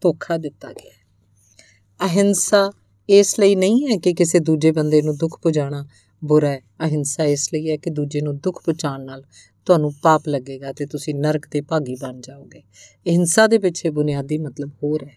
ਧੋਖਾ 0.00 0.36
ਦਿੱਤਾ 0.36 0.72
ਗਿਆ 0.72 2.06
ਅਹਿੰਸਾ 2.06 2.72
ਇਸ 3.08 3.40
ਲਈ 3.40 3.54
ਨਹੀਂ 3.54 3.88
ਹੈ 3.88 3.96
ਕਿ 3.96 4.14
ਕਿਸੇ 4.14 4.38
ਦੂਜੇ 4.38 4.72
ਬੰਦੇ 4.72 5.02
ਨੂੰ 5.02 5.16
ਦੁੱਖ 5.16 5.38
ਪਹੁੰਚਾਉਣਾ 5.42 5.86
ਬੁਰਾ 6.24 6.50
ਹੈ, 6.50 6.60
ਅਹਿੰਸਾ 6.80 7.24
ਇਸ 7.24 7.48
ਲਈ 7.54 7.70
ਹੈ 7.70 7.76
ਕਿ 7.76 7.90
ਦੂਜੇ 7.90 8.20
ਨੂੰ 8.20 8.38
ਦੁੱਖ 8.38 8.62
ਪਹੁੰਚਾਉਣ 8.64 9.04
ਨਾਲ 9.04 9.24
ਤੁਹਾਨੂੰ 9.66 9.92
ਪਾਪ 10.02 10.22
ਲੱਗੇਗਾ 10.28 10.72
ਤੇ 10.72 10.86
ਤੁਸੀਂ 10.86 11.14
ਨਰਕ 11.14 11.46
ਦੇ 11.50 11.60
ਭਾਗੀ 11.60 11.94
ਬਣ 11.94 12.20
ਜਾਓਗੇ। 12.20 12.60
ਅਹਿੰਸਾ 13.06 13.46
ਦੇ 13.46 13.58
ਪਿੱਛੇ 13.58 13.90
ਬੁਨਿਆਦੀ 13.90 14.38
ਮਤਲਬ 14.38 14.70
ਹੋਰ 14.82 15.04
ਹੈ। 15.04 15.16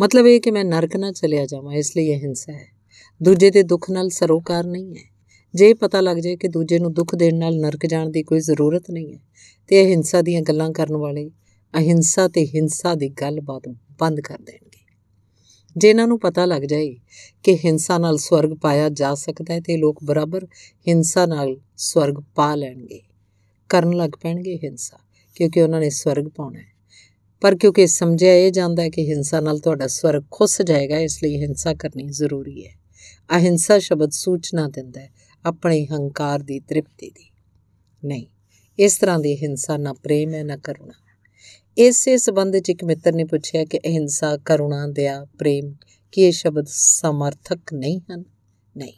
ਮਤਲਬ 0.00 0.26
ਇਹ 0.26 0.40
ਕਿ 0.40 0.50
ਮੈਂ 0.50 0.64
ਨਰਕ 0.64 0.96
ਨਾ 0.96 1.12
ਚਲਿਆ 1.12 1.46
ਜਾਵਾਂ, 1.46 1.74
ਇਸ 1.74 1.96
ਲਈ 1.96 2.14
ਅਹਿੰਸਾ 2.14 2.52
ਹੈ। 2.52 2.66
ਦੂਜੇ 3.22 3.50
ਦੇ 3.50 3.62
ਦੁੱਖ 3.62 3.90
ਨਾਲ 3.90 4.08
ਸਰੋਕਾਰ 4.08 4.64
ਨਹੀਂ 4.64 4.96
ਹੈ। 4.96 5.16
ਜੇ 5.54 5.74
ਪਤਾ 5.74 6.00
ਲੱਗ 6.00 6.16
ਜਾਏ 6.16 6.36
ਕਿ 6.36 6.48
ਦੂਜੇ 6.48 6.78
ਨੂੰ 6.78 6.92
ਦੁੱਖ 6.92 7.14
ਦੇਣ 7.14 7.36
ਨਾਲ 7.36 7.56
ਨਰਕ 7.56 7.86
ਜਾਣ 7.86 8.10
ਦੀ 8.10 8.22
ਕੋਈ 8.22 8.40
ਜ਼ਰੂਰਤ 8.40 8.90
ਨਹੀਂ 8.90 9.14
ਹੈ, 9.14 9.18
ਤੇ 9.68 9.84
ਅਹਿੰਸਾ 9.84 10.22
ਦੀਆਂ 10.22 10.42
ਗੱਲਾਂ 10.42 10.70
ਕਰਨ 10.70 10.96
ਵਾਲੇ 10.96 11.30
ਅਹਿੰਸਾ 11.74 12.28
ਤੇ 12.28 12.46
ਹਿੰਸਾ 12.46 12.94
ਦੀ 12.94 13.08
ਗੱਲਬਾਤ 13.08 13.62
ਬੰਦ 14.00 14.20
ਕਰ 14.20 14.38
ਦੇਣਗੇ। 14.38 14.75
ਜੇ 15.76 15.90
ਇਹਨਾਂ 15.90 16.06
ਨੂੰ 16.06 16.20
ਪਤਾ 16.20 16.44
ਲੱਗ 16.44 16.62
ਜਾਏ 16.62 16.96
ਕਿ 17.42 17.56
ਹਿੰਸਾ 17.56 17.98
ਨਾਲ 17.98 18.18
ਸਵਰਗ 18.18 18.50
ਪਾਇਆ 18.50 18.88
ਜਾ 18.88 19.14
ਸਕਦਾ 19.14 19.54
ਹੈ, 19.54 19.60
ਤੇ 19.60 19.76
ਲੋਕ 19.76 20.04
ਬਰਾਬਰ 20.04 20.46
ਹਿੰਸਾ 20.88 21.26
ਨਾਲ 21.26 21.56
ਸਵਰਗ 21.76 22.14
ਪਾ 22.34 22.54
ਲੈਣਗੇ। 22.54 23.00
ਕਰਨ 23.68 23.92
ਲੱਗ 23.92 24.10
ਪੈਣਗੇ 24.10 24.56
ਹਿੰਸਾ, 24.56 24.98
ਕਿਉਂਕਿ 25.34 25.62
ਉਹਨਾਂ 25.62 25.80
ਨੇ 25.80 25.90
ਸਵਰਗ 25.90 26.24
ਪਾਉਣਾ 26.24 26.58
ਹੈ। 26.58 26.76
ਪਰ 27.40 27.56
ਕਿਉਂਕਿ 27.56 27.86
ਸਮਝਿਆ 27.86 28.34
ਇਹ 28.34 28.52
ਜਾਂਦਾ 28.52 28.82
ਹੈ 28.82 28.88
ਕਿ 28.88 29.12
ਹਿੰਸਾ 29.12 29.40
ਨਾਲ 29.40 29.58
ਤੁਹਾਡਾ 29.58 29.86
ਸਵਰਗ 29.86 30.22
ਖੁੱਸ 30.30 30.62
ਜਾਏਗਾ, 30.62 30.98
ਇਸ 30.98 31.22
ਲਈ 31.22 31.36
ਹਿੰਸਾ 31.42 31.74
ਕਰਨੀ 31.74 32.08
ਜ਼ਰੂਰੀ 32.08 32.66
ਹੈ। 32.66 32.72
ਅਹਿੰਸਾ 33.30 33.78
ਸ਼ਬਦ 33.78 34.10
ਸੂਚਨਾ 34.10 34.68
ਦਿੰਦਾ 34.68 35.00
ਹੈ 35.00 35.10
ਆਪਣੇ 35.44 35.86
ਹੰਕਾਰ 35.86 36.38
ਦੀ 36.38 36.60
ਤ੍ਰਿਪਤੀ 36.60 37.10
ਦੀ। 37.10 37.30
ਨਹੀਂ, 38.04 38.26
ਇਸ 38.78 38.98
ਤਰ੍ਹਾਂ 38.98 39.18
ਦੀ 39.18 39.36
ਹਿੰਸਾ 39.36 39.76
ਨਾ 39.76 39.92
ਪ੍ਰੇਮ 39.92 40.34
ਹੈ, 40.34 40.44
ਨਾ 40.44 40.56
ਕਰੁਣਾ। 40.56 41.05
ਇਸੇ 41.78 42.16
ਸਬੰਧ 42.16 42.54
ਵਿੱਚ 42.54 42.70
ਇੱਕ 42.70 42.84
ਮਿੱਤਰ 42.84 43.12
ਨੇ 43.12 43.24
ਪੁੱਛਿਆ 43.24 43.64
ਕਿ 43.64 43.78
ਅਹਿੰਸਾ, 43.78 44.36
ਕਰੁਣਾ 44.36 44.86
ਦਇਆ 44.86 45.24
ਪ੍ਰੇਮ 45.38 45.74
ਕੀ 46.12 46.22
ਇਹ 46.22 46.32
ਸ਼ਬਦ 46.32 46.66
ਸਮਰਥਕ 46.66 47.74
ਨਹੀਂ 47.74 48.00
ਹਨ? 48.00 48.24
ਨਹੀਂ, 48.76 48.92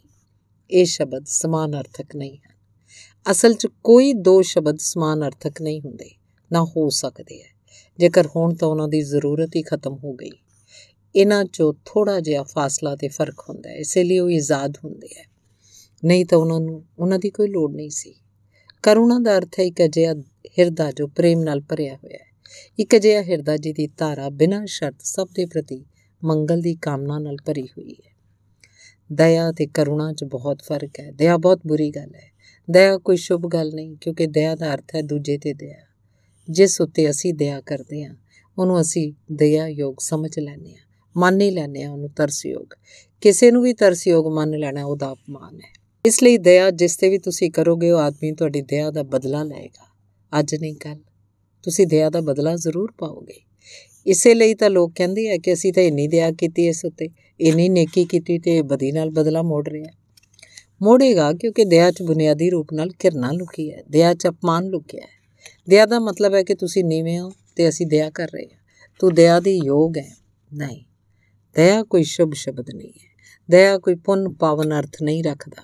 ਇਹ 0.71 0.85
ਸ਼ਬਦ 0.85 1.25
ਸਮਾਨ 1.25 1.79
ਅਰਥਕ 1.79 2.15
ਨਹੀਂ 2.15 2.37
ਹਨ। 2.37 3.31
ਅਸਲ 3.31 3.53
'ਚ 3.53 3.67
ਕੋਈ 3.83 4.13
ਦੋ 4.13 4.41
ਸ਼ਬਦ 4.41 4.77
ਸਮਾਨ 4.77 5.27
ਅਰਥਕ 5.27 5.61
ਨਹੀਂ 5.61 5.81
ਹੁੰਦੇ, 5.81 6.09
ਨਾ 6.51 6.63
ਹੋ 6.63 6.89
ਸਕਦੇ 6.89 7.41
ਹੈ 7.41 7.49
ਜੇਕਰ 7.99 8.27
ਹੋਣ 8.27 8.55
ਤਾਂ 8.55 8.67
ਉਹਨਾਂ 8.67 8.87
ਦੀ 8.87 9.01
ਜ਼ਰੂਰਤ 9.01 9.55
ਹੀ 9.55 9.61
ਖਤਮ 9.61 9.93
ਹੋ 9.93 10.13
ਗਈ। 10.13 10.31
ਇਹਨਾਂ 11.15 11.43
'ਚੋਂ 11.45 11.73
ਥੋੜਾ 11.85 12.19
ਜਿਹਾ 12.19 12.43
ਫਾਸਲਾ 12.43 12.95
ਤੇ 12.95 13.07
ਫ਼ਰਕ 13.07 13.43
ਹੁੰਦਾ 13.49 13.69
ਹੈ 13.69 13.75
ਇਸੇ 13.75 14.03
ਲਈ 14.03 14.19
ਉਹ 14.19 14.29
ਆਜ਼ਾਦ 14.29 14.77
ਹੁੰਦੇ 14.85 15.07
ਹੈ 15.19 15.25
ਨਹੀਂ 16.05 16.25
ਤਾਂ 16.25 16.37
ਉਹਨਾਂ 16.37 16.59
ਨੂੰ, 16.59 16.85
ਉਹਨਾਂ 16.99 17.19
ਦੀ 17.19 17.29
ਕੋਈ 17.29 17.47
ਲੋੜ 17.47 17.75
ਨਹੀਂ 17.75 17.89
ਸੀ। 17.89 18.15
ਕਰੁਣਾ 18.83 19.19
ਦਾ 19.19 19.37
ਅਰਥ 19.37 19.59
ਹੈ 19.59 19.63
ਇੱਕ 19.63 19.81
ਅਜਿਹਾ 19.85 20.13
ਹਿਰਦਾ 20.59 20.91
ਜੋ 20.91 21.07
ਪ੍ਰੇਮ 21.07 21.39
ਨਾਲ 21.39 21.61
ਭਰਿਆ 21.61 21.95
ਹੋਇਆ 21.95 22.17
ਹੈ 22.23 22.28
ਇੱਕ 22.79 22.95
ਅਜਿਹਾ 22.95 23.21
ਹਿਰਦਾ 23.21 23.57
ਜਿਹਦੀ 23.57 23.87
ਧਾਰਾ 23.97 24.29
ਬਿਨਾਂ 24.29 24.65
ਸ਼ਰਤ 24.65 24.95
ਸਭ 25.01 25.27
ਦੇ 25.35 25.45
ਪ੍ਰਤੀ 25.45 25.85
ਮੰਗਲ 26.23 26.61
ਦੀ 26.61 26.75
ਕਾਮਨਾ 26.75 27.19
ਨਾਲ 27.19 27.37
ਭਰੀ 27.45 27.65
ਹੋਈ 27.65 27.93
ਹੈ। 27.93 28.09
ਦਇਆ 29.11 29.51
ਤੇ 29.51 29.65
ਕਰੁਣਾ 29.65 30.13
'ਚ 30.13 30.23
ਬਹੁਤ 30.23 30.61
ਫ਼ਰਕ 30.61 30.99
ਹੈ। 30.99 31.11
ਦਇਆ 31.11 31.37
ਬਹੁਤ 31.37 31.59
ਬੁਰੀ 31.67 31.89
ਗੱਲ 31.89 32.15
ਹੈ। 32.15 32.31
ਦਇਆ 32.71 32.97
ਕੋਈ 32.97 33.17
ਸ਼ੁਭ 33.17 33.47
ਗੱਲ 33.47 33.71
ਨਹੀਂ, 33.73 33.95
ਕਿਉਂਕਿ 34.01 34.27
ਦਇਆ 34.27 34.55
ਦਾ 34.55 34.73
ਅਰਥ 34.73 34.95
ਹੈ 34.95 35.01
ਦੂਜੇ 35.01 35.37
ਤੇ 35.37 35.53
ਦਇਆ। 35.53 35.85
ਜਿਸ 36.49 36.81
ਉੱਤੇ 36.81 37.09
ਅਸੀਂ 37.09 37.33
ਦਇਆ 37.33 37.61
ਕਰਦੇ 37.61 38.03
ਹਾਂ, 38.03 38.15
ਉਹਨੂੰ 38.57 38.81
ਅਸੀਂ 38.81 39.13
ਦਇਆ 39.31 39.67
ਯੋਗ 39.67 39.95
ਸਮਝ 39.99 40.39
ਲੈਂਦੇ 40.39 40.75
ਹਾਂ, 40.75 40.81
ਮੰਨ 41.17 41.41
ਹੀ 41.41 41.51
ਲੈਂਦੇ 41.51 41.83
ਹਾਂ 41.83 41.91
ਉਹਨੂੰ 41.91 42.09
ਤਰਸਯੋਗ 42.09 42.73
ਕਿਸੇ 43.21 43.51
ਨੂੰ 43.51 43.63
ਵੀ 43.63 43.73
ਤਰਸਯੋਗ 43.73 44.33
ਮੰਨ 44.33 44.57
ਲੈਣਾ 44.57 44.85
ਉਹਦਾ 44.85 45.11
ਅਪਮਾਨ 45.11 45.55
ਹੈ। 45.55 45.73
ਇਸ 46.05 46.23
ਲਈ 46.23 46.37
ਦਇਆ 46.37 46.71
ਜਿਸ 46.71 46.97
ਤੇ 46.97 47.09
ਵੀ 47.09 47.17
ਤੁਸੀਂ 47.17 47.51
ਕਰੋਗੇ, 47.51 47.91
ਉਹ 47.91 47.99
ਆਦਮੀ 47.99 48.31
ਤੁਹਾਡੀ 48.31 48.61
ਦਇਆ 48.61 48.91
ਦਾ 48.91 49.03
ਬਦਲਾ 49.03 49.43
ਲਏਗਾ। 49.43 49.89
ਅੱਜ 50.39 50.55
ਨਹੀਂ 50.55 50.75
ਕੱਲ 50.75 50.99
ਤੁਸੀਂ 51.63 51.87
ਦਇਆ 51.87 52.09
ਦਾ 52.09 52.21
ਬਦਲਾ 52.21 52.55
ਜ਼ਰੂਰ 52.55 52.91
ਪਾਓਗੇ। 52.97 53.39
ਇਸੇ 54.07 54.33
ਲਈ 54.33 54.53
ਤਾਂ 54.53 54.69
ਲੋਕ 54.69 54.91
ਕਹਿੰਦੇ 54.95 55.29
ਆ 55.29 55.37
ਕਿ 55.37 55.53
ਅਸੀਂ 55.53 55.73
ਤਾਂ 55.73 55.83
ਇੰਨੀ 55.83 56.07
ਦਇਆ 56.07 56.31
ਕੀਤੀ 56.31 56.67
ਇਸ 56.67 56.85
ਉੱਤੇ, 56.85 57.09
ਇੰਨੀ 57.41 57.69
ਨੇਕੀ 57.69 58.05
ਕੀਤੀ 58.05 58.39
ਤੇ 58.39 58.61
ਬਦੀ 58.61 58.91
ਨਾਲ 58.91 59.09
ਬਦਲਾ 59.09 59.41
ਮੋੜ 59.41 59.69
ਰਿਹਾ। 59.69 59.91
ਮੋੜੇਗਾ 60.81 61.33
ਕਿਉਂਕਿ 61.33 61.65
ਦਇਆ 61.65 61.91
'ਚ 61.91 62.01
ਬੁਨਿਆਦੀ 62.01 62.49
ਰੂਪ 62.49 62.73
ਨਾਲ 62.73 62.89
ਕਿਰਨਾ 62.89 63.31
ਲੁਕੀ 63.31 63.71
ਹੈ, 63.71 63.83
ਦਇਆ 63.89 64.13
'ਚ 64.13 64.27
ਅਪਮਾਨ 64.27 64.65
ਲੁਕਿਆ 64.65 65.01
ਹੈ। 65.01 65.19
ਦਇਆ 65.69 65.85
ਦਾ 65.85 65.99
ਮਤਲਬ 65.99 66.33
ਹੈ 66.33 66.43
ਕਿ 66.43 66.55
ਤੁਸੀਂ 66.55 66.85
ਨੀਵੇਂ 66.85 67.19
ਹੋ 67.19 67.31
ਤੇ 67.55 67.69
ਅਸੀਂ 67.69 67.87
ਦਇਆ 67.87 68.09
ਕਰ 68.09 68.27
ਰਹੇ 68.27 68.45
ਹਾਂ। 68.45 68.59
ਤੂੰ 68.99 69.13
ਦਇਆ 69.13 69.39
ਦੀ 69.39 69.59
ਯੋਗ 69.65 69.97
ਹੈ। 69.97 70.15
ਨਹੀਂ, 70.53 70.83
ਦਇਆ 71.55 71.83
ਕੋਈ 71.83 72.03
ਸ਼ੁਭ 72.03 72.33
ਸ਼ਬਦ 72.33 72.69
ਨਹੀਂ 72.75 72.89
ਹੈ। 72.89 73.09
ਦਇਆ 73.49 73.77
ਕੋਈ 73.77 73.95
ਪੁੰਨ 73.95 74.33
ਪਾਵਨ 74.33 74.79
ਅਰਥ 74.79 75.03
ਨਹੀਂ 75.03 75.23
ਰੱਖਦਾ। 75.23 75.63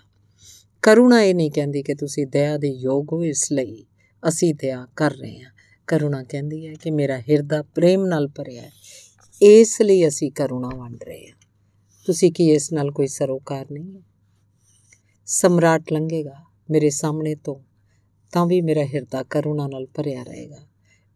ਕਰੁਣਾ 0.81 1.23
ਇਹ 1.23 1.35
ਨਹੀਂ 1.35 1.51
ਕਹਿੰਦੀ 1.51 1.83
ਕਿ 1.83 1.95
ਤੁਸੀਂ 1.95 2.27
ਦਇਆ 2.27 2.57
ਦੇ 2.57 2.67
ਯੋਗ 2.67 3.13
ਹੋ, 3.13 3.23
ਇਸ 3.23 3.51
ਲਈ 3.51 3.85
ਅਸੀਂ 4.29 4.53
ਦਇਆ 4.53 4.87
ਕਰ 4.95 5.11
ਰਹੇ 5.11 5.39
ਹਾਂ। 5.39 5.54
ਕਰੁਣਾ 5.87 6.23
ਕਹਿੰਦੀ 6.23 6.67
ਹੈ 6.67 6.73
ਕਿ 6.73 6.91
ਮੇਰਾ 6.91 7.19
ਹਿਰਦਾ 7.19 7.61
ਪ੍ਰੇਮ 7.61 8.05
ਨਾਲ 8.05 8.27
ਭਰਿਆ 8.27 8.61
ਹੈ। 8.61 8.71
ਇਸ 9.41 9.81
ਲਈ 9.81 10.07
ਅਸੀਂ 10.07 10.31
ਕਰੁਣਾ 10.31 10.69
ਵੰਡ 10.69 11.03
ਰਹੇ 11.03 11.27
ਹਾਂ। 11.27 11.35
ਤੁਸੀਂ 12.05 12.31
ਕੀ 12.31 12.51
ਇਸ 12.51 12.73
ਨਾਲ 12.73 12.91
ਕੋਈ 12.91 13.07
ਸਰੋਕਾਰ 13.07 13.65
ਨਹੀਂ 13.71 13.95
ਹੈ? 13.95 14.01
ਸਮਰਾਟ 15.25 15.93
ਲੰਘੇਗਾ 15.93 16.35
ਮੇਰੇ 16.69 16.89
ਸਾਹਮਣੇ 16.89 17.35
ਤੋਂ, 17.35 17.55
ਤਾਂ 18.31 18.45
ਵੀ 18.45 18.61
ਮੇਰਾ 18.61 18.83
ਹਿਰਦਾ 18.83 19.23
ਕਰੁਣਾ 19.23 19.67
ਨਾਲ 19.67 19.85
ਭਰਿਆ 19.85 20.23
ਰਹੇਗਾ। 20.23 20.67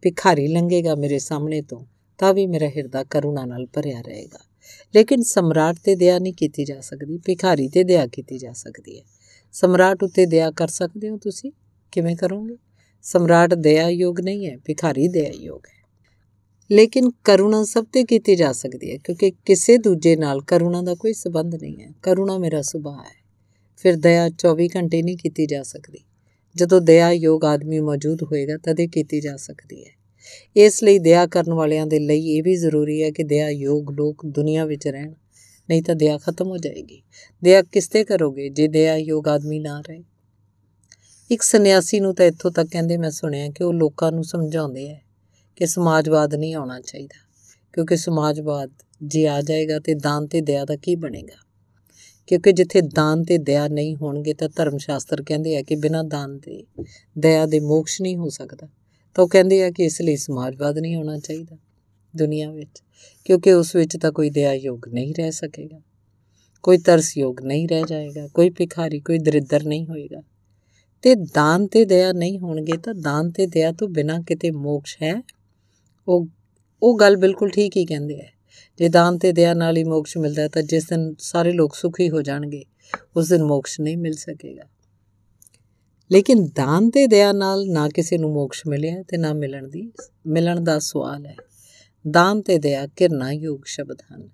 ਭਿਖਾਰੀ 0.02 0.48
ਲੰਘੇਗਾ 0.48 0.94
ਮੇਰੇ 0.94 1.18
ਸਾਹਮਣੇ 1.18 1.62
ਤੋਂ, 1.62 1.84
ਤਾਂ 2.18 2.34
ਵੀ 2.34 2.46
ਮੇਰਾ 2.46 2.68
ਹਿਰਦਾ 2.68 3.04
ਕਰੁਣਾ 3.04 3.44
ਨਾਲ 3.44 3.66
ਭਰਿਆ 3.66 4.00
ਰਹੇਗਾ। 4.00 4.38
ਲੇਕਿਨ 4.94 5.22
ਸਮਰਾਟ 5.22 5.76
ਤੇ 5.84 5.96
ਦਇਆ 5.96 6.18
ਨਹੀਂ 6.18 6.32
ਕੀਤੀ 6.32 6.64
ਜਾ 6.64 6.80
ਸਕਦੀ, 6.80 7.18
ਭਿਖਾਰੀ 7.18 7.68
ਤੇ 7.68 7.84
ਦਇਆ 7.84 8.06
ਕੀਤੀ 8.06 8.38
ਜਾ 8.38 8.52
ਸਕਦੀ 8.52 8.98
ਹੈ। 8.98 9.04
ਸਮਰਾਟ 9.52 10.02
ਉੱਤੇ 10.02 10.26
ਦਇਆ 10.26 10.50
ਕਰ 10.50 10.68
ਸਕਦੇ 10.68 11.10
ਹੋ 11.10 11.18
ਤੁਸੀਂ? 11.18 11.52
ਕਿਵੇਂ 11.92 12.16
ਕਰੋਗੇ? 12.16 12.56
ਸਮਰਾਟ 13.04 13.54
ਦਇਆ 13.54 13.88
ਯੋਗ 13.88 14.20
ਨਹੀਂ 14.20 14.46
ਹੈ 14.46 14.56
ਭਿਖਾਰੀ 14.64 15.08
ਦਇਆ 15.08 15.30
ਯੋਗ 15.34 15.66
ਹੈ 15.66 15.78
ਲੇਕਿਨ 16.70 17.10
ਕਰੁਣਾ 17.24 17.62
ਸਭ 17.64 17.84
ਤੇ 17.92 18.04
ਕੀਤੀ 18.04 18.36
ਜਾ 18.36 18.52
ਸਕਦੀ 18.52 18.90
ਹੈ 18.92 18.96
ਕਿਉਂਕਿ 18.96 19.30
ਕਿਸੇ 19.46 19.76
ਦੂਜੇ 19.78 20.16
ਨਾਲ 20.16 20.40
ਕਰੁਣਾ 20.40 20.82
ਦਾ 20.82 20.94
ਕੋਈ 20.94 21.12
ਸਬੰਧ 21.12 21.54
ਨਹੀਂ 21.54 21.76
ਹੈ 21.80 21.92
ਕਰੁਣਾ 22.02 22.38
ਮੇਰਾ 22.38 22.62
ਸੁਭਾਅ 22.62 23.04
ਹੈ 23.04 23.14
ਫਿਰ 23.76 23.96
ਦਇਆ 23.96 24.26
24 24.44 24.68
ਘੰਟੇ 24.76 25.02
ਨਹੀਂ 25.02 25.16
ਕੀਤੀ 25.16 25.46
ਜਾ 25.46 25.62
ਸਕਦੀ 25.62 25.98
ਜਦੋਂ 26.56 26.80
ਦਇਆ 26.80 27.10
ਯੋਗ 27.10 27.44
ਆਦਮੀ 27.44 27.80
ਮੌਜੂਦ 27.80 28.22
ਹੋਏਗਾ 28.22 28.56
ਤਦੇ 28.56 28.86
ਕੀਤੀ 28.86 29.20
ਜਾ 29.20 29.36
ਸਕਦੀ 29.36 29.84
ਹੈ 29.84 29.96
ਇਸ 30.56 30.82
ਲਈ 30.82 30.98
ਦਇਆ 30.98 31.26
ਕਰਨ 31.26 31.52
ਵਾਲਿਆਂ 31.52 31.86
ਦੇ 31.86 31.98
ਲਈ 31.98 32.26
ਇਹ 32.28 32.42
ਵੀ 32.42 32.54
ਜ਼ਰੂਰੀ 32.54 33.02
ਹੈ 33.02 33.10
ਕਿ 33.10 33.24
ਦਇਆ 33.24 33.48
ਯੋਗ 33.48 33.90
ਲੋਕ 33.90 34.26
ਦੁਨੀਆ 34.26 34.64
ਵਿੱਚ 34.64 34.88
ਰਹਿਣ 34.88 35.12
ਨਹੀਂ 35.68 35.82
ਤਾਂ 35.82 35.94
ਦਇਆ 35.94 36.18
ਖਤਮ 36.18 36.48
ਹੋ 36.48 36.56
ਜਾਏਗੀ 36.56 37.02
ਦਇਆ 37.42 37.62
ਕਿਸ 37.62 37.88
ਤੇ 37.88 38.04
ਕਰੋਗੇ 38.04 38.48
ਜੇ 38.48 38.68
ਦਇਆ 38.68 38.96
ਯੋਗ 38.96 39.28
ਆਦਮੀ 39.28 39.58
ਨਾ 39.58 39.80
ਰਹੇ 39.88 40.02
ਇੱਕ 41.30 41.42
ਸੰਨਿਆਸੀ 41.42 41.98
ਨੂੰ 42.00 42.14
ਤਾਂ 42.14 42.24
ਇੱਥੋਂ 42.26 42.50
ਤੱਕ 42.50 42.68
ਕਹਿੰਦੇ 42.70 42.96
ਮੈਂ 42.96 43.10
ਸੁਣਿਆ 43.10 43.48
ਕਿ 43.48 43.64
ਉਹ 43.64 43.72
ਲੋਕਾਂ 43.72 44.10
ਨੂੰ 44.12 44.22
ਸਮਝਾਉਂਦੇ 44.24 44.90
ਆ 44.90 44.96
ਕਿ 45.56 45.66
ਸਮਾਜਵਾਦ 45.66 46.34
ਨਹੀਂ 46.34 46.54
ਆਉਣਾ 46.54 46.78
ਚਾਹੀਦਾ, 46.80 47.18
ਕਿਉਂਕਿ 47.74 47.96
ਸਮਾਜਵਾਦ 47.96 48.70
ਜੇ 49.02 49.26
ਆ 49.28 49.40
ਜਾਏਗਾ 49.42 49.78
ਤੇ 49.78 49.94
ਦਾਨ 49.94 50.26
ਤੇ 50.26 50.40
ਦਇਆ 50.40 50.64
ਦਾ 50.64 50.76
ਕੀ 50.76 50.94
ਬਣੇਗਾ? 50.94 51.36
ਕਿਉਂਕਿ 52.28 52.52
ਜਿੱਥੇ 52.52 52.80
ਦਾਨ 52.94 53.22
ਤੇ 53.24 53.36
ਦਇਆ 53.38 53.66
ਨਹੀਂ 53.68 53.94
ਹੋਣਗੇ 53.96 54.34
ਤਾਂ 54.34 54.48
ਧਰਮ 54.48 54.78
ਸ਼ਾਸਤਰ 54.78 55.22
ਕਹਿੰਦੇ 55.22 55.56
ਆ 55.56 55.62
ਕਿ 55.62 55.76
ਬਿਨਾਂ 55.76 56.02
ਦਾਨ 56.04 56.36
ਦੇ 56.38 56.64
ਦਇਆ 57.18 57.46
ਦੇ 57.46 57.60
ਮੋਕਸ਼ 57.60 58.00
ਨਹੀਂ 58.02 58.16
ਹੋ 58.16 58.28
ਸਕਦਾ। 58.28 58.68
ਤਾਂ 59.16 59.24
ਉਹ 59.24 59.28
ਕਹਿੰਦੇ 59.28 59.62
ਆ 59.62 59.70
ਕਿ 59.70 59.84
ਇਸ 59.84 60.00
ਲਈ 60.02 60.16
ਸਮਾਜਵਾਦ 60.16 60.78
ਨਹੀਂ 60.78 60.96
ਹੋਣਾ 60.96 61.18
ਚਾਹੀਦਾ 61.18 61.56
ਦੁਨੀਆ 62.14 62.50
ਵਿੱਚ, 62.50 62.82
ਕਿਉਂਕਿ 63.26 63.52
ਉਸ 63.52 63.74
ਵਿੱਚ 63.76 63.96
ਤਾਂ 63.96 64.12
ਕੋਈ 64.12 64.30
ਦਇਆ 64.30 64.52
ਯੋਗ 64.54 64.88
ਨਹੀਂ 64.88 65.14
ਰਹਿ 65.14 65.30
ਸਕੇਗਾ, 65.30 65.80
ਕੋਈ 66.64 66.78
ਤਰਸ 66.78 67.16
ਯੋਗ 67.18 67.40
ਨਹੀਂ 67.42 67.68
ਰਹਿ 67.68 67.84
ਜਾਏਗਾ, 67.88 68.26
ਕੋਈ 68.26 68.50
ਭਿਖਾਰੀ, 68.50 69.00
ਕੋਈ 69.00 69.18
ਦਰਿੱਦਰ 69.18 69.64
ਨਹੀਂ 69.64 69.86
ਹੋਏਗਾ। 69.86 70.22
ਤੇ 71.02 71.14
ਦਾਨ 71.14 71.66
ਤੇ 71.66 71.84
ਦਇਆ 71.84 72.12
ਨਹੀਂ 72.12 72.38
ਹੋਣਗੇ 72.38 72.72
ਤਾਂ 72.76 72.94
ਦਾਨ 72.94 73.30
ਤੇ 73.30 73.46
ਦਇਆ 73.46 73.72
ਤੋਂ 73.72 73.88
ਬਿਨਾਂ 73.88 74.20
ਕਿਤੇ 74.20 74.50
ਮੋਕਸ਼ 74.50 74.96
ਹੈ। 75.02 75.22
ਉਹ 76.08 76.26
ਉਹ 76.82 76.98
ਗੱਲ 76.98 77.16
ਬਿਲਕੁਲ 77.16 77.50
ਠੀਕ 77.50 77.76
ਹੀ 77.76 77.84
ਕਹਿੰਦੇ 77.84 78.20
ਆ। 78.20 78.24
ਜੇ 78.78 78.88
ਦਾਨ 78.88 79.18
ਤੇ 79.18 79.32
ਦਇਆ 79.32 79.54
ਨਾਲ 79.54 79.76
ਹੀ 79.76 79.84
ਮੋਕਸ਼ 79.84 80.18
ਮਿਲਦਾ 80.18 80.48
ਤਾਂ 80.48 80.62
ਜਿਸ 80.62 80.84
ਦਿਨ 80.84 81.14
ਸਾਰੇ 81.18 81.52
ਲੋਕ 81.52 81.74
ਸੁਖੀ 81.74 82.10
ਹੋ 82.10 82.22
ਜਾਣਗੇ, 82.22 82.64
ਉਸ 83.16 83.28
ਦਿਨ 83.28 83.42
ਮੋਕਸ਼ 83.44 83.80
ਨਹੀਂ 83.80 83.96
ਮਿਲ 83.96 84.12
ਸਕੇਗਾ। 84.12 84.62
ਲੇਕਿਨ 86.12 86.46
ਦਾਨ 86.46 86.90
ਤੇ 86.90 87.06
ਦਇਆ 87.06 87.32
ਨਾਲ 87.32 87.66
ਨਾ 87.68 87.88
ਕਿਸੇ 87.88 88.18
ਨੂੰ 88.18 88.32
ਮੋਕਸ਼ 88.32 88.62
ਮਿਲਿਆ 88.66 89.02
ਤੇ 89.02 89.16
ਨਾ 89.16 89.32
ਮਿਲਣ 89.32 89.68
ਦੀ, 89.68 89.92
ਮਿਲਣ 90.26 90.60
ਦਾ 90.60 90.78
ਸਵਾਲ 90.78 91.26
ਹੈ। 91.26 91.36
ਦਾਨ 92.10 92.42
ਤੇ 92.42 92.58
ਦਇਆ 92.58 92.86
ਕਿਰਨਾ 92.86 93.32
ਯੋਗ 93.32 93.60
ਸ਼ਬਦ 93.64 93.96
ਹਨ। 94.12 94.28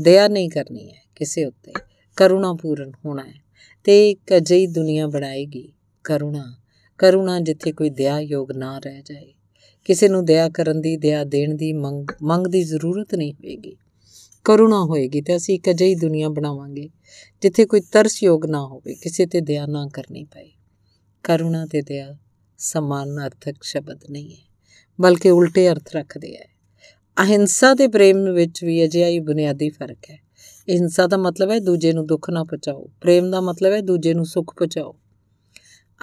ਦਇਆ 0.00 0.28
ਨਹੀਂ 0.28 0.50
ਕਰਨੀ 0.50 0.90
ਹੈ 0.90 1.02
ਕਿਸੇ 1.16 1.44
ਉੱਤੇ। 1.44 1.72
ਕਰੁਣਾ 2.16 2.52
ਪੂਰਨ 2.52 2.92
ਹੋਣਾ 3.06 3.22
ਹੈ। 3.22 3.34
ਤੇ 3.84 4.10
ਇੱਕ 4.10 4.36
ਅਜਿਹੀ 4.36 4.66
ਦੁਨੀਆ 4.66 5.06
ਬਣਾਏਗੀ 5.06 5.72
ਕਰੁਣਾ 6.04 6.56
ਕਰੁਣਾ 6.98 7.40
ਜਿੱਥੇ 7.40 7.72
ਕੋਈ 7.72 7.90
ਦਇਆ 7.90 8.18
ਯੋਗ 8.20 8.52
ਨਾ 8.52 8.78
ਰਹਿ 8.78 9.02
ਜਾਏ। 9.02 9.32
ਕਿਸੇ 9.84 10.08
ਨੂੰ 10.08 10.24
ਦਇਆ 10.24 10.48
ਕਰਨ 10.48 10.80
ਦੀ 10.80 10.96
ਦਇਆ 10.96 11.24
ਦੇਣ 11.24 11.54
ਦੀ 11.54 11.72
ਮੰਗ 11.72 12.10
ਮੰਗ 12.22 12.46
ਦੀ 12.46 12.62
ਜ਼ਰੂਰਤ 12.62 13.14
ਨਹੀਂ 13.14 13.32
ਹੋਏਗੀ। 13.32 13.76
ਕਰੁਣਾ 14.44 14.84
ਹੋਏਗੀ 14.84 15.20
ਤੇ 15.20 15.36
ਅਸੀਂ 15.36 15.54
ਇੱਕ 15.54 15.70
ਅਜਿਹੀ 15.70 15.94
ਦੁਨੀਆ 15.94 16.28
ਬਣਾਵਾਂਗੇ 16.28 16.88
ਜਿੱਥੇ 17.42 17.64
ਕੋਈ 17.64 17.80
ਤਰਸ 17.80 18.22
ਯੋਗ 18.22 18.46
ਨਾ 18.46 18.66
ਹੋਵੇ, 18.66 18.94
ਕਿਸੇ 18.94 19.26
ਤੇ 19.26 19.40
ਦਇਆ 19.40 19.66
ਨਾ 19.66 19.88
ਕਰਨੀ 19.94 20.24
ਪਏ। 20.24 20.50
ਕਰੁਣਾ 21.22 21.66
ਤੇ 21.66 21.82
ਦਇਆ 21.82 22.16
ਸਮਾਨ 22.58 23.26
ਅਰਥਕ 23.26 23.62
ਸ਼ਬਦ 23.62 24.00
ਨਹੀਂ 24.10 24.30
ਹੈ, 24.30 24.42
ਬਲਕਿ 25.00 25.30
ਉਲਟੇ 25.30 25.68
ਅਰਥ 25.68 25.96
ਰੱਖਦੇ 25.96 26.34
ਹੈ। 26.36 26.48
ਅਹਿੰਸਾ 27.16 27.74
ਤੇ 27.74 27.88
ਪ੍ਰੇਮ 27.88 28.32
ਵਿੱਚ 28.32 28.64
ਵੀ 28.64 28.84
ਅਜਿਹਾ 28.84 29.08
ਹੀ 29.08 29.18
ਬੁਨਿਆਦੀ 29.20 29.68
ਫ਼ਰਕ 29.70 30.10
ਹੈ। 30.10 30.16
ਅਹਿੰਸਾ 30.68 31.06
ਦਾ 31.06 31.16
ਮਤਲਬ 31.16 31.50
ਹੈ 31.50 31.58
ਦੂਜੇ 31.58 31.92
ਨੂੰ 31.92 32.06
ਦੁੱਖ 32.06 32.30
ਨਾ 32.30 32.44
ਪਹੁੰਚਾਓ, 32.44 32.88
ਪ੍ਰੇਮ 33.00 33.30
ਦਾ 33.30 33.40
ਮਤਲਬ 33.40 33.72
ਹੈ 33.72 33.80
ਦੂਜੇ 33.80 34.14
ਨੂੰ 34.14 34.24
ਸੁੱਖ 34.24 34.54
ਪਹੁੰਚਾਓ। 34.56 34.96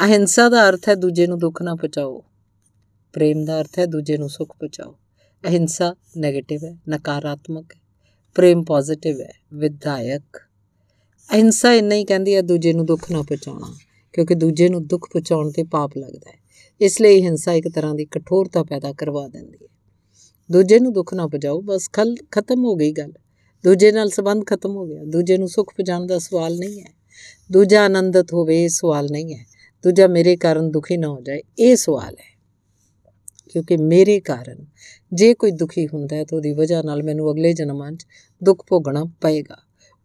ਅਹਿੰਸਾ 0.03 0.49
ਦਾ 0.49 0.69
ਅਰਥ 0.69 0.89
ਹੈ 0.89 0.95
ਦੂਜੇ 0.95 1.27
ਨੂੰ 1.27 1.39
ਦੁੱਖ 1.39 1.61
ਨਾ 1.61 1.75
ਪਹੁੰਚਾਓ। 1.75 2.23
ਪ੍ਰੇਮ 3.13 3.45
ਦਾ 3.45 3.61
ਅਰਥ 3.61 3.79
ਹੈ 3.79 3.85
ਦੂਜੇ 3.85 4.17
ਨੂੰ 4.17 4.29
ਸੁੱਖ 4.29 4.53
ਪਹੁੰਚਾਓ। 4.53 4.95
ਅਹਿੰਸਾ 5.45 5.95
네ਗੇਟਿਵ 6.27 6.65
ਹੈ, 6.65 6.77
ਨਕਾਰਾਤਮਕ 6.89 7.73
ਹੈ। 7.75 7.81
ਪ੍ਰੇਮ 8.35 8.63
ਪੋਜ਼ਿਟਿਵ 8.63 9.21
ਹੈ, 9.21 9.31
ਵਿਧਾਇਕ। 9.53 10.37
ਅਹਿੰਸਾ 11.33 11.73
ਇੰਨਾ 11.73 11.95
ਹੀ 11.95 12.05
ਕਹਿੰਦੀ 12.05 12.35
ਹੈ, 12.35 12.41
ਦੂਜੇ 12.41 12.73
ਨੂੰ 12.73 12.85
ਦੁੱਖ 12.85 13.11
ਨਾ 13.11 13.21
ਪਹੁੰਚਾਉਣਾ, 13.21 13.75
ਕਿਉਂਕਿ 14.13 14.35
ਦੂਜੇ 14.35 14.69
ਨੂੰ 14.69 14.87
ਦੁੱਖ 14.87 15.09
ਪਹੁੰਚਾਉਣ 15.13 15.51
ਤੇ 15.51 15.63
ਪਾਪ 15.63 15.91
ਲੱਗਦਾ 15.97 16.31
ਹੈ। 16.31 16.39
ਇਸ 16.81 17.01
ਲਈ 17.01 17.21
ਹਿੰਸਾ 17.21 17.53
ਇੱਕ 17.53 17.67
ਤਰ੍ਹਾਂ 17.69 17.95
ਦੀ 17.95 18.05
ਕਠੋਰਤਾ 18.05 18.63
ਪੈਦਾ 18.63 18.93
ਕਰਵਾ 18.93 19.27
ਦਿੰਦੀ 19.27 19.57
ਹੈ। 19.63 19.67
ਦੂਜੇ 20.51 20.79
ਨੂੰ 20.79 20.93
ਦੁੱਖ 20.93 21.13
ਨਾ 21.13 21.27
ਪਹੁੰਚਾਓ, 21.27 21.61
ਬਸ 21.61 21.89
ਖਲ, 21.93 22.15
ਖਤਮ 22.31 22.65
ਹੋ 22.65 22.75
ਗਈ 22.75 22.91
ਗੱਲ। 22.91 23.11
ਦੂਜੇ 23.63 23.91
ਨਾਲ 23.91 24.09
ਸੰਬੰਧ 24.09 24.45
ਖਤਮ 24.45 24.71
ਹੋ 24.71 24.85
ਗਿਆ। 24.85 25.03
ਦੂਜੇ 25.03 25.37
ਨੂੰ 25.37 25.47
ਸੁੱਖ 25.47 25.71
ਪਹੁੰਚਾਉਣ 25.71 26.07
ਦਾ 26.07 26.19
ਸਵਾਲ 26.19 26.57
ਨਹੀਂ 26.57 26.81
ਹੈ। 26.81 26.93
ਦੂਜਾ 27.51 27.85
ਆਨੰਦਿਤ 27.85 28.33
ਹੋਵੇ, 28.33 28.63
ਇਹ 28.63 28.69
ਸਵਾਲ 28.69 29.07
ਨਹੀਂ 29.11 29.35
ਹੈ। 29.35 29.58
ਦੂਜਾ 29.83 30.07
ਮੇਰੇ 30.07 30.35
ਕਾਰਨ 30.35 30.71
ਦੁਖੀ 30.71 30.97
ਨਾ 30.97 31.07
ਹੋ 31.07 31.21
ਜਾਏ, 31.21 31.41
ਇਹ 31.59 31.75
ਸਵਾਲ 31.75 32.15
ਹੈ। 32.19 32.39
ਕਿਉਂਕਿ 33.49 33.77
ਮੇਰੇ 33.77 34.19
ਕਾਰਨ 34.19 34.65
ਜੇ 35.13 35.33
ਕੋਈ 35.33 35.51
ਦੁਖੀ 35.51 35.87
ਹੁੰਦਾ 35.87 36.15
ਹੈ 36.15 36.23
ਤਾਂ 36.23 36.37
ਉਹਦੀ 36.37 36.53
ਵਜ੍ਹਾ 36.53 36.81
ਨਾਲ 36.81 37.03
ਮੈਨੂੰ 37.03 37.31
ਅਗਲੇ 37.31 37.53
ਜਨਮਾਂ 37.53 37.91
'ਚ 37.91 38.05
ਦੁੱਖ 38.43 38.63
ਭੋਗਣਾ 38.67 39.03
ਪਏਗਾ। 39.03 39.57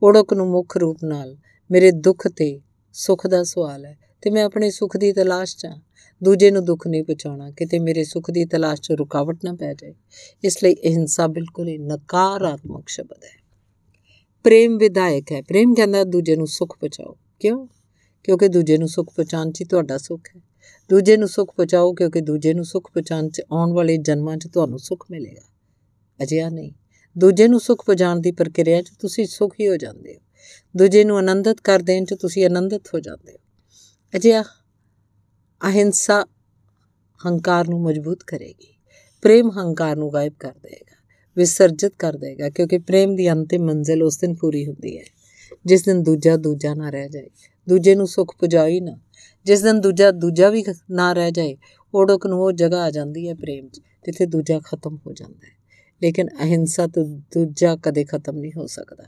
ਓੜਕ 0.03 0.33
ਨੂੰ 0.33 0.51
ਮੁੱਖ 0.51 0.77
ਰੂਪ 0.77 0.99
ਨਾਲ 1.05 1.37
ਮੇਰੇ 1.71 1.91
ਦੁੱਖ 1.91 2.29
ਤੇ 2.29 2.61
ਸੁੱਖ 2.93 3.27
ਦਾ 3.27 3.43
ਸਵਾਲ 3.43 3.85
ਹੈ 3.85 3.99
ਤੇ 4.23 4.31
ਮੈਂ 4.31 4.45
ਆਪਣੇ 4.45 4.71
ਸੁੱਖ 4.71 4.97
ਦੀ 4.97 5.13
ਤਲਾਸ਼ 5.13 5.57
'ਚ 5.57 5.67
ਦੂਜੇ 6.23 6.51
ਨੂੰ 6.51 6.65
ਦੁੱਖ 6.65 6.87
ਨਹੀਂ 6.87 7.05
ਪਹੁੰਚਾਉਣਾ 7.05 7.51
ਕਿਤੇ 7.51 7.79
ਮੇਰੇ 7.79 8.05
ਸੁੱਖ 8.05 8.31
ਦੀ 8.31 8.45
ਤਲਾਸ਼ 8.45 8.81
'ਚ 8.81 8.93
ਰੁਕਾਵਟ 8.93 9.39
ਨਾ 9.45 9.53
ਪੈ 9.53 9.75
ਜਾਏ। 9.75 9.95
ਇਸ 10.45 10.65
ਲਈ 10.65 10.75
ਅਹਿੰਸਾ 10.75 11.27
ਬਿਲਕੁਲ 11.27 11.69
ਹੀ 11.69 11.79
ਨਕਾਰਾਤਮਕ 11.79 12.89
ਸ਼ਬਦ 12.89 13.25
ਹੈ। 13.25 13.43
ਪ੍ਰੇਮ 14.43 14.77
ਵਿਧਾਇਕ 14.77 15.33
ਹੈ। 15.33 15.43
ਪ੍ਰੇਮ 15.43 15.75
ਕਹਿੰਦਾ 15.75 16.05
ਦੂਜੇ 16.05 16.37
ਨੂੰ 16.37 16.47
ਸੁੱਖ 16.47 16.77
ਪਹੁੰਚਾਓ 16.79 17.17
ਕਿਉਂ? 17.41 17.67
ਕਿਉਂਕਿ 18.25 18.49
ਦੂਜੇ 18.49 18.79
ਨੂੰ 18.79 18.89
ਸੁੱਖ 18.89 19.11
ਪਹੁੰਚਾਉਣ 19.11 19.53
'ਚ 19.53 19.65
ਤੁਹਾਡਾ 19.71 19.99
ਸੁੱਖ 19.99 20.29
ਹੈ। 20.37 20.41
ਦੂਜੇ 20.91 21.17
ਨੂੰ 21.17 21.29
ਸੁੱਖ 21.29 21.55
ਪਹੁੰਚਾਓ 21.57 21.93
ਕਿਉਂਕਿ 21.93 22.21
ਦੂਜੇ 22.21 22.55
ਨੂੰ 22.55 22.65
ਸੁੱਖ 22.65 22.91
ਪਹੁੰਚਾਉਣ 22.91 23.29
'ਚ 23.29 23.43
ਆਉਣ 23.53 23.73
ਵਾਲੇ 23.73 23.97
ਜਨਮਾਂ 23.97 24.37
'ਚ 24.37 24.49
ਤੁਹਾਨੂੰ 24.49 24.79
ਸੁੱਖ 24.79 25.07
ਮਿਲੇਗਾ। 25.11 25.49
ਅਜਿਹਾ 26.23 26.49
ਨਹੀਂ। 26.49 26.73
ਦੂਜੇ 27.19 27.49
ਨੂੰ 27.49 27.61
ਸੁੱਖ 27.61 27.85
ਪਹੁੰਚਾਉਣ 27.87 28.21
ਦੀ 28.21 28.33
ਪ੍ਰਕਿਰਿਆ 28.33 28.83
'ਚ 28.83 28.91
ਤੁਸੀਂ 29.01 29.27
ਸੁਖੀ 29.27 29.69
ਹੋ 29.69 29.77
ਜਾਂਦੇ 29.77 30.15
ਹੋ। 30.15 30.21
ਦੂਜੇ 30.77 31.05
ਨੂੰ 31.05 31.19
ਆਨੰਦਿਤ 31.19 31.61
ਕਰ 31.61 31.79
ਦੇਣ 31.79 32.05
'ਚ 32.05 32.15
ਤੁਸੀਂ 32.15 32.45
ਆਨੰਦਿਤ 32.45 32.83
ਹੋ 32.95 33.01
ਜਾਂਦੇ 33.01 33.33
ਹੋ। 33.33 33.39
ਅਜਿਹਾ 34.17 34.43
ਅਹਿੰਸਾ 35.63 36.27
ਹੰਕਾਰ 37.27 37.69
ਨੂੰ 37.69 37.83
ਮਜ਼ਬੂਤ 37.83 38.23
ਕਰੇਗੀ। 38.27 38.79
ਪ੍ਰੇਮ 39.23 39.51
ਹੰਕਾਰ 39.51 39.97
ਨੂੰ 39.97 40.13
ਗਾਇਬ 40.13 40.33
ਕਰ 40.41 40.53
ਦੇਗਾ 40.53 40.97
ਵਿਸਰਜਿਤ 41.37 41.93
ਕਰ 41.99 42.13
ਦੇਗਾ 42.13 42.51
ਕਿਉਂਕਿ 42.51 42.79
ਪ੍ਰੇਮ 42.79 43.17
ਦੀ 43.17 43.33
ਅੰਤਿਮ 43.33 43.65
ਮੰਜ਼ਿਲ 43.65 44.03
ਉਸ 44.03 44.19
ਦਿਨ 44.19 44.35
ਪੂਰੀ 44.35 44.67
ਹੁੰਦੀ 44.67 44.99
ਹੈ। 44.99 45.05
ਜਿਸ 45.67 45.85
ਦਿਨ 45.85 46.03
ਦੂਜਾ 46.03 46.37
ਦੂਜਾ 46.37 46.75
ਨਾ 46.75 46.91
ਰਹਿ 46.91 47.09
ਜਾਏ। 47.09 47.31
ਦੂਜੇ 47.69 47.95
ਨੂੰ 47.95 48.07
ਸੁੱਖ 48.07 48.37
ਪੁਜਾਈ 48.39 48.81
ਨਾ। 48.81 48.99
ਜਿਸ 49.47 49.63
ਦਿਨ 49.63 49.81
ਦੂਜਾ 49.81 50.11
ਦੂਜਾ 50.11 50.51
ਵੀ 50.51 50.65
ਨਾ 50.91 51.13
ਰਹਿ 51.13 51.31
ਜਾਏ 51.31 51.57
ਓੜਕ 51.95 52.27
ਨੂੰ 52.27 52.43
ਉਹ 52.43 52.53
ਜਗ੍ਹਾ 52.53 52.83
ਆ 52.83 52.91
ਜਾਂਦੀ 52.91 53.29
ਹੈ 53.29 53.35
ਪ੍ਰੇਮ 53.35 53.69
'ਚ, 53.69 53.79
ਜਿੱਥੇ 53.79 54.27
ਦੂਜਾ 54.27 54.61
ਖਤਮ 54.61 54.99
ਹੋ 55.07 55.13
ਜਾਂਦਾ 55.13 55.47
ਹੈ। 55.47 55.53
ਲੇਕਿਨ 56.03 56.29
ਅਹਿੰਸਾ 56.29 56.87
ਤੋਂ 56.87 57.05
ਦੂਜਾ 57.05 57.77
ਕਦੇ 57.77 58.05
ਖਤਮ 58.05 58.37
ਨਹੀਂ 58.37 58.53
ਹੋ 58.57 58.67
ਸਕਦਾ। 58.67 59.05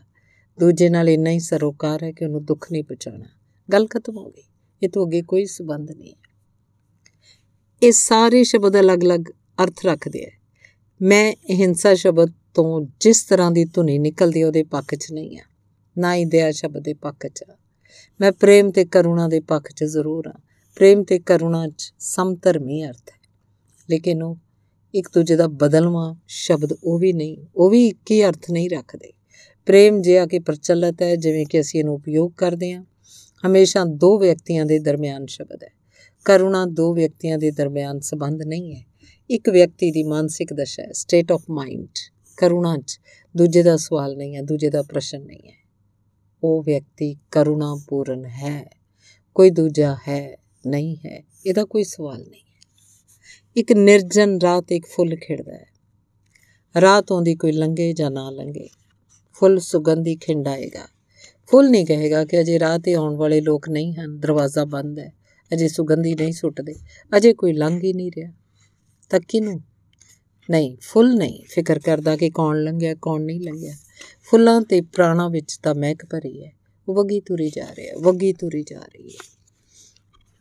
ਦੂਜੇ 0.61 0.89
ਨਾਲ 0.89 1.09
ਇੰਨਾ 1.09 1.31
ਹੀ 1.31 1.39
ਸਰੋਕਾਰ 1.39 2.05
ਹੈ 2.05 2.13
ਕਿ 2.13 2.25
ਉਹਨੂੰ 2.25 2.45
ਦੁੱਖ 2.45 2.73
ਨਹੀਂ 2.73 2.85
ਪਹੁੰਚਾਉਣਾ 2.85 3.27
ਗੱਲ 3.73 3.87
ਖਤਮ 3.87 4.17
ਹੋ 4.17 4.31
ਗਈ। 4.31 4.43
ਇਹ 4.83 4.89
ਤੋਂ 4.89 5.07
ਅੱਗੇ 5.07 5.23
ਕੋਈ 5.23 5.45
ਸਬੰਧ 5.45 5.91
ਨਹੀਂ 5.91 6.13
ਹੈ। 6.13 6.27
ਇਹ 7.83 7.93
ਸਾਰੇ 7.93 8.45
ਸ਼ਬਦ 8.45 8.81
ਅਲੱਗ-ਅਲੱਗ 8.81 9.21
ਅਰਥ 9.63 9.87
ਰੱਖਦੇ 9.87 10.25
ਆ 10.25 10.31
ਮੈਂ 11.03 11.33
ਅਹਿੰਸਾ 11.33 11.95
ਸ਼ਬਦ 11.95 12.33
ਤੋਂ 12.55 12.87
ਜਿਸ 13.01 13.23
ਤਰ੍ਹਾਂ 13.25 13.51
ਦੀ 13.51 13.65
ਧੁਨੀ 13.65 13.99
ਨਿਕਲਦੀ 13.99 14.43
ਉਹਦੇ 14.43 14.63
ਪੱਖ 14.63 14.95
'ਚ 14.95 15.13
ਨਹੀਂ 15.13 15.39
ਆ 15.39 15.43
ਨਾ 15.99 16.15
ਹੀ 16.15 16.25
ਦਇਆ 16.25 16.53
ਸ਼ਬਦ 16.53 16.83
ਦੇ 16.83 16.95
ਪੱਖ 16.95 17.27
'ਚ 17.27 17.45
ਮੈਂ 18.21 18.33
ਪ੍ਰੇਮ 18.33 18.71
ਤੇ 18.71 18.85
ਕਰੁਣਾ 18.85 19.29
ਦੇ 19.29 19.41
ਪੱਖ 19.41 19.73
'ਚ 19.73 19.85
ਜ਼ਰੂਰ 19.85 20.27
ਆ 20.27 20.33
ਪ੍ਰੇਮ 20.77 21.05
ਤੇ 21.05 21.19
ਕਰੁਣਾ 21.19 21.69
'ਚ 21.69 21.95
ਸਮਧਰਮੀ 21.99 22.85
ਅਰਥ 22.85 23.11
ਹੈ। 23.11 23.35
ਲੇਕਿਨ 23.91 24.23
ਉਹ 24.23 24.37
ਇੱਕ 24.95 25.09
ਦੂਜੇ 25.15 25.37
ਦਾ 25.37 25.47
ਬਦਲਵਾ 25.47 26.17
ਸ਼ਬਦ 26.29 26.73
ਉਹ 26.85 26.99
ਵੀ 26.99 27.13
ਨਹੀਂ, 27.13 27.37
ਉਹ 27.57 27.71
ਵੀ 27.71 27.87
ਇੱਕ 27.87 28.11
ਹੀ 28.11 28.25
ਅਰਥ 28.25 28.51
ਨਹੀਂ 28.51 28.71
ਰੱਖਦੇ। 28.71 29.13
ਪ੍ਰੇਮ 29.67 30.03
ਜਿਹਾ 30.03 30.27
ਕਿ 30.27 30.39
ਪ੍ਰਚਲਿਤ 30.39 31.03
ਹੈ, 31.03 31.17
ਜਿਵੇਂ 31.17 31.47
ਕਿ 31.47 31.61
ਅਸੀਂ 31.61 31.81
ਇਹਨੂੰ 31.81 31.95
ਉਪਯੋਗ 31.95 32.33
ਕਰਦੇ 32.33 32.73
ਹਾਂ, 32.73 32.85
ਹਮੇਸ਼ਾ 33.47 33.85
ਦੋ 33.85 34.19
ਵਿਅਕਤੀਆਂ 34.19 34.67
ਦੇ 34.67 34.79
ਦਰਮਿਆਨ 34.79 35.27
ਸ਼ਬਦ 35.27 35.63
ਹੈ। 35.63 35.69
ਕਰੁਣਾ 36.25 36.67
ਦੋ 36.67 36.95
ਵਿਅਕਤੀਆਂ 36.95 37.39
ਦੇ 37.39 37.51
ਦਰਮਿਆਨ 37.51 38.01
ਸੰਬੰਧ 38.01 38.43
ਨਹੀਂ 38.43 38.77
ਹੈ। 38.77 38.87
ਇੱਕ 39.31 39.51
ਵਿਅਕਤੀ 39.51 39.91
ਦੀ 39.91 40.03
ਮਾਨਸਿਕ 40.03 40.53
ਦਸ਼ਾ 40.53 40.83
ਹੈ 40.83 40.93
ਸਟੇਟ 40.93 41.33
ਆਫ 41.33 41.43
ਮਾਈਂਡ 41.51 41.89
ਕਰੁਣਾ 42.37 42.77
'ਚ 42.77 43.01
ਦੂਜੇ 43.37 43.63
ਦਾ 43.63 43.77
ਸਵਾਲ 43.77 44.17
ਨਹੀਂ 44.17 44.37
ਹੈ, 44.37 44.43
ਦੂਜੇ 44.43 44.71
ਦਾ 44.71 44.83
ਪ੍ਰਸ਼ਨ 44.83 45.23
ਨਹੀਂ 45.23 45.49
ਹੈ। 45.49 45.66
ਉਹ 46.45 46.63
ਵਿਅਕਤੀ 46.63 47.17
ਕਰੁਣਾਪੂਰਨ 47.31 48.25
ਹੈ, 48.25 48.71
ਕੋਈ 49.35 49.51
ਦੂਜਾ 49.51 49.97
ਹੈ 50.09 50.37
ਨਹੀਂ 50.67 50.97
ਹੈ, 50.97 51.23
ਇਹਦਾ 51.47 51.65
ਕੋਈ 51.65 51.85
ਸਵਾਲ 51.85 52.21
ਨਹੀਂ। 52.21 52.43
ਇੱਕ 53.57 53.73
ਨਿਰਜਨ 53.73 54.39
ਰਾਹ 54.39 54.63
ਤੇ 54.63 54.77
ਇੱਕ 54.77 54.87
ਫੁੱਲ 54.87 55.17
ਖਿੜਦਾ 55.17 55.53
ਹੈ। 55.53 55.67
ਰਾਹ 56.81 57.03
ਤੋਂ 57.03 57.23
ਦੀ 57.23 57.35
ਕੋਈ 57.35 57.53
ਲੰਗੇ 57.53 57.93
ਜਾਂ 57.93 58.11
ਨਾ 58.11 58.31
ਲੰਗੇ 58.31 58.69
ਫੁੱਲ 59.33 59.59
ਸੁਗੰਧੀ 59.59 60.17
ਖਿੰਡਾਏਗਾ। 60.17 60.87
ਫੁੱਲ 61.47 61.71
ਨਹੀਂ 61.71 61.87
ਕਹੇਗਾ 61.87 62.25
ਕਿ 62.25 62.41
ਅਜੇ 62.41 62.59
ਰਾਹ 62.59 62.79
ਤੇ 62.79 62.95
ਆਉਣ 62.95 63.17
ਵਾਲੇ 63.17 63.41
ਲੋਕ 63.41 63.69
ਨਹੀਂ 63.69 63.95
ਹਨ, 63.95 64.21
ਦਰਵਾਜ਼ਾ 64.21 64.65
ਬੰਦ 64.65 64.99
ਹੈ, 64.99 65.13
ਅਜੇ 65.55 65.69
ਸੁਗੰਧੀ 65.69 66.15
ਨਹੀਂ 66.15 66.33
ਸੁੱਟਦੇ, 66.33 66.75
ਅਜੇ 67.17 67.35
ਕੋਈ 67.35 67.53
ਲੰਘ 67.53 67.81
ਹੀ 67.85 67.93
ਨਹੀਂ 67.93 68.11
ਰਿਹਾ। 68.17 68.33
ਤਾਂ 69.11 69.21
ਕਿਨੂੰ 69.29 69.61
ਨਹੀਂ, 70.51 70.77
ਫੁੱਲ 70.81 71.15
ਨਹੀਂ, 71.15 71.45
ਫਿਕਰ 71.49 71.79
ਕਰਦਾ 71.79 72.17
ਕਿ 72.17 72.31
ਕੌਣ 72.31 72.63
ਲੰਘਿਆ, 72.63 72.95
ਕੌਣ 72.95 73.23
ਨਹੀਂ 73.23 73.41
ਲੰਘਿਆ। 73.41 73.75
ਫੁੱਲਾਂ 74.31 74.61
ਤੇ 74.61 74.81
ਪ੍ਰਾਣਾ 74.81 75.29
ਵਿੱਚ 75.29 75.59
ਤਾਂ 75.63 75.75
ਮਹਿਕ 75.75 76.07
ਭਰੀ 76.07 76.45
ਹੈ। 76.45 76.53
ਉਹ 76.89 76.95
ਵਗੀ 76.95 77.21
ਤੁਰੀ 77.21 77.51
ਜਾ 77.51 77.67
ਰਿਹਾ, 77.75 77.99
ਵਗੀ 77.99 78.33
ਤੁਰੀ 78.33 78.63
ਜਾ 78.63 78.81
ਰਹੀ 78.81 79.09
ਹੈ। 79.09 79.37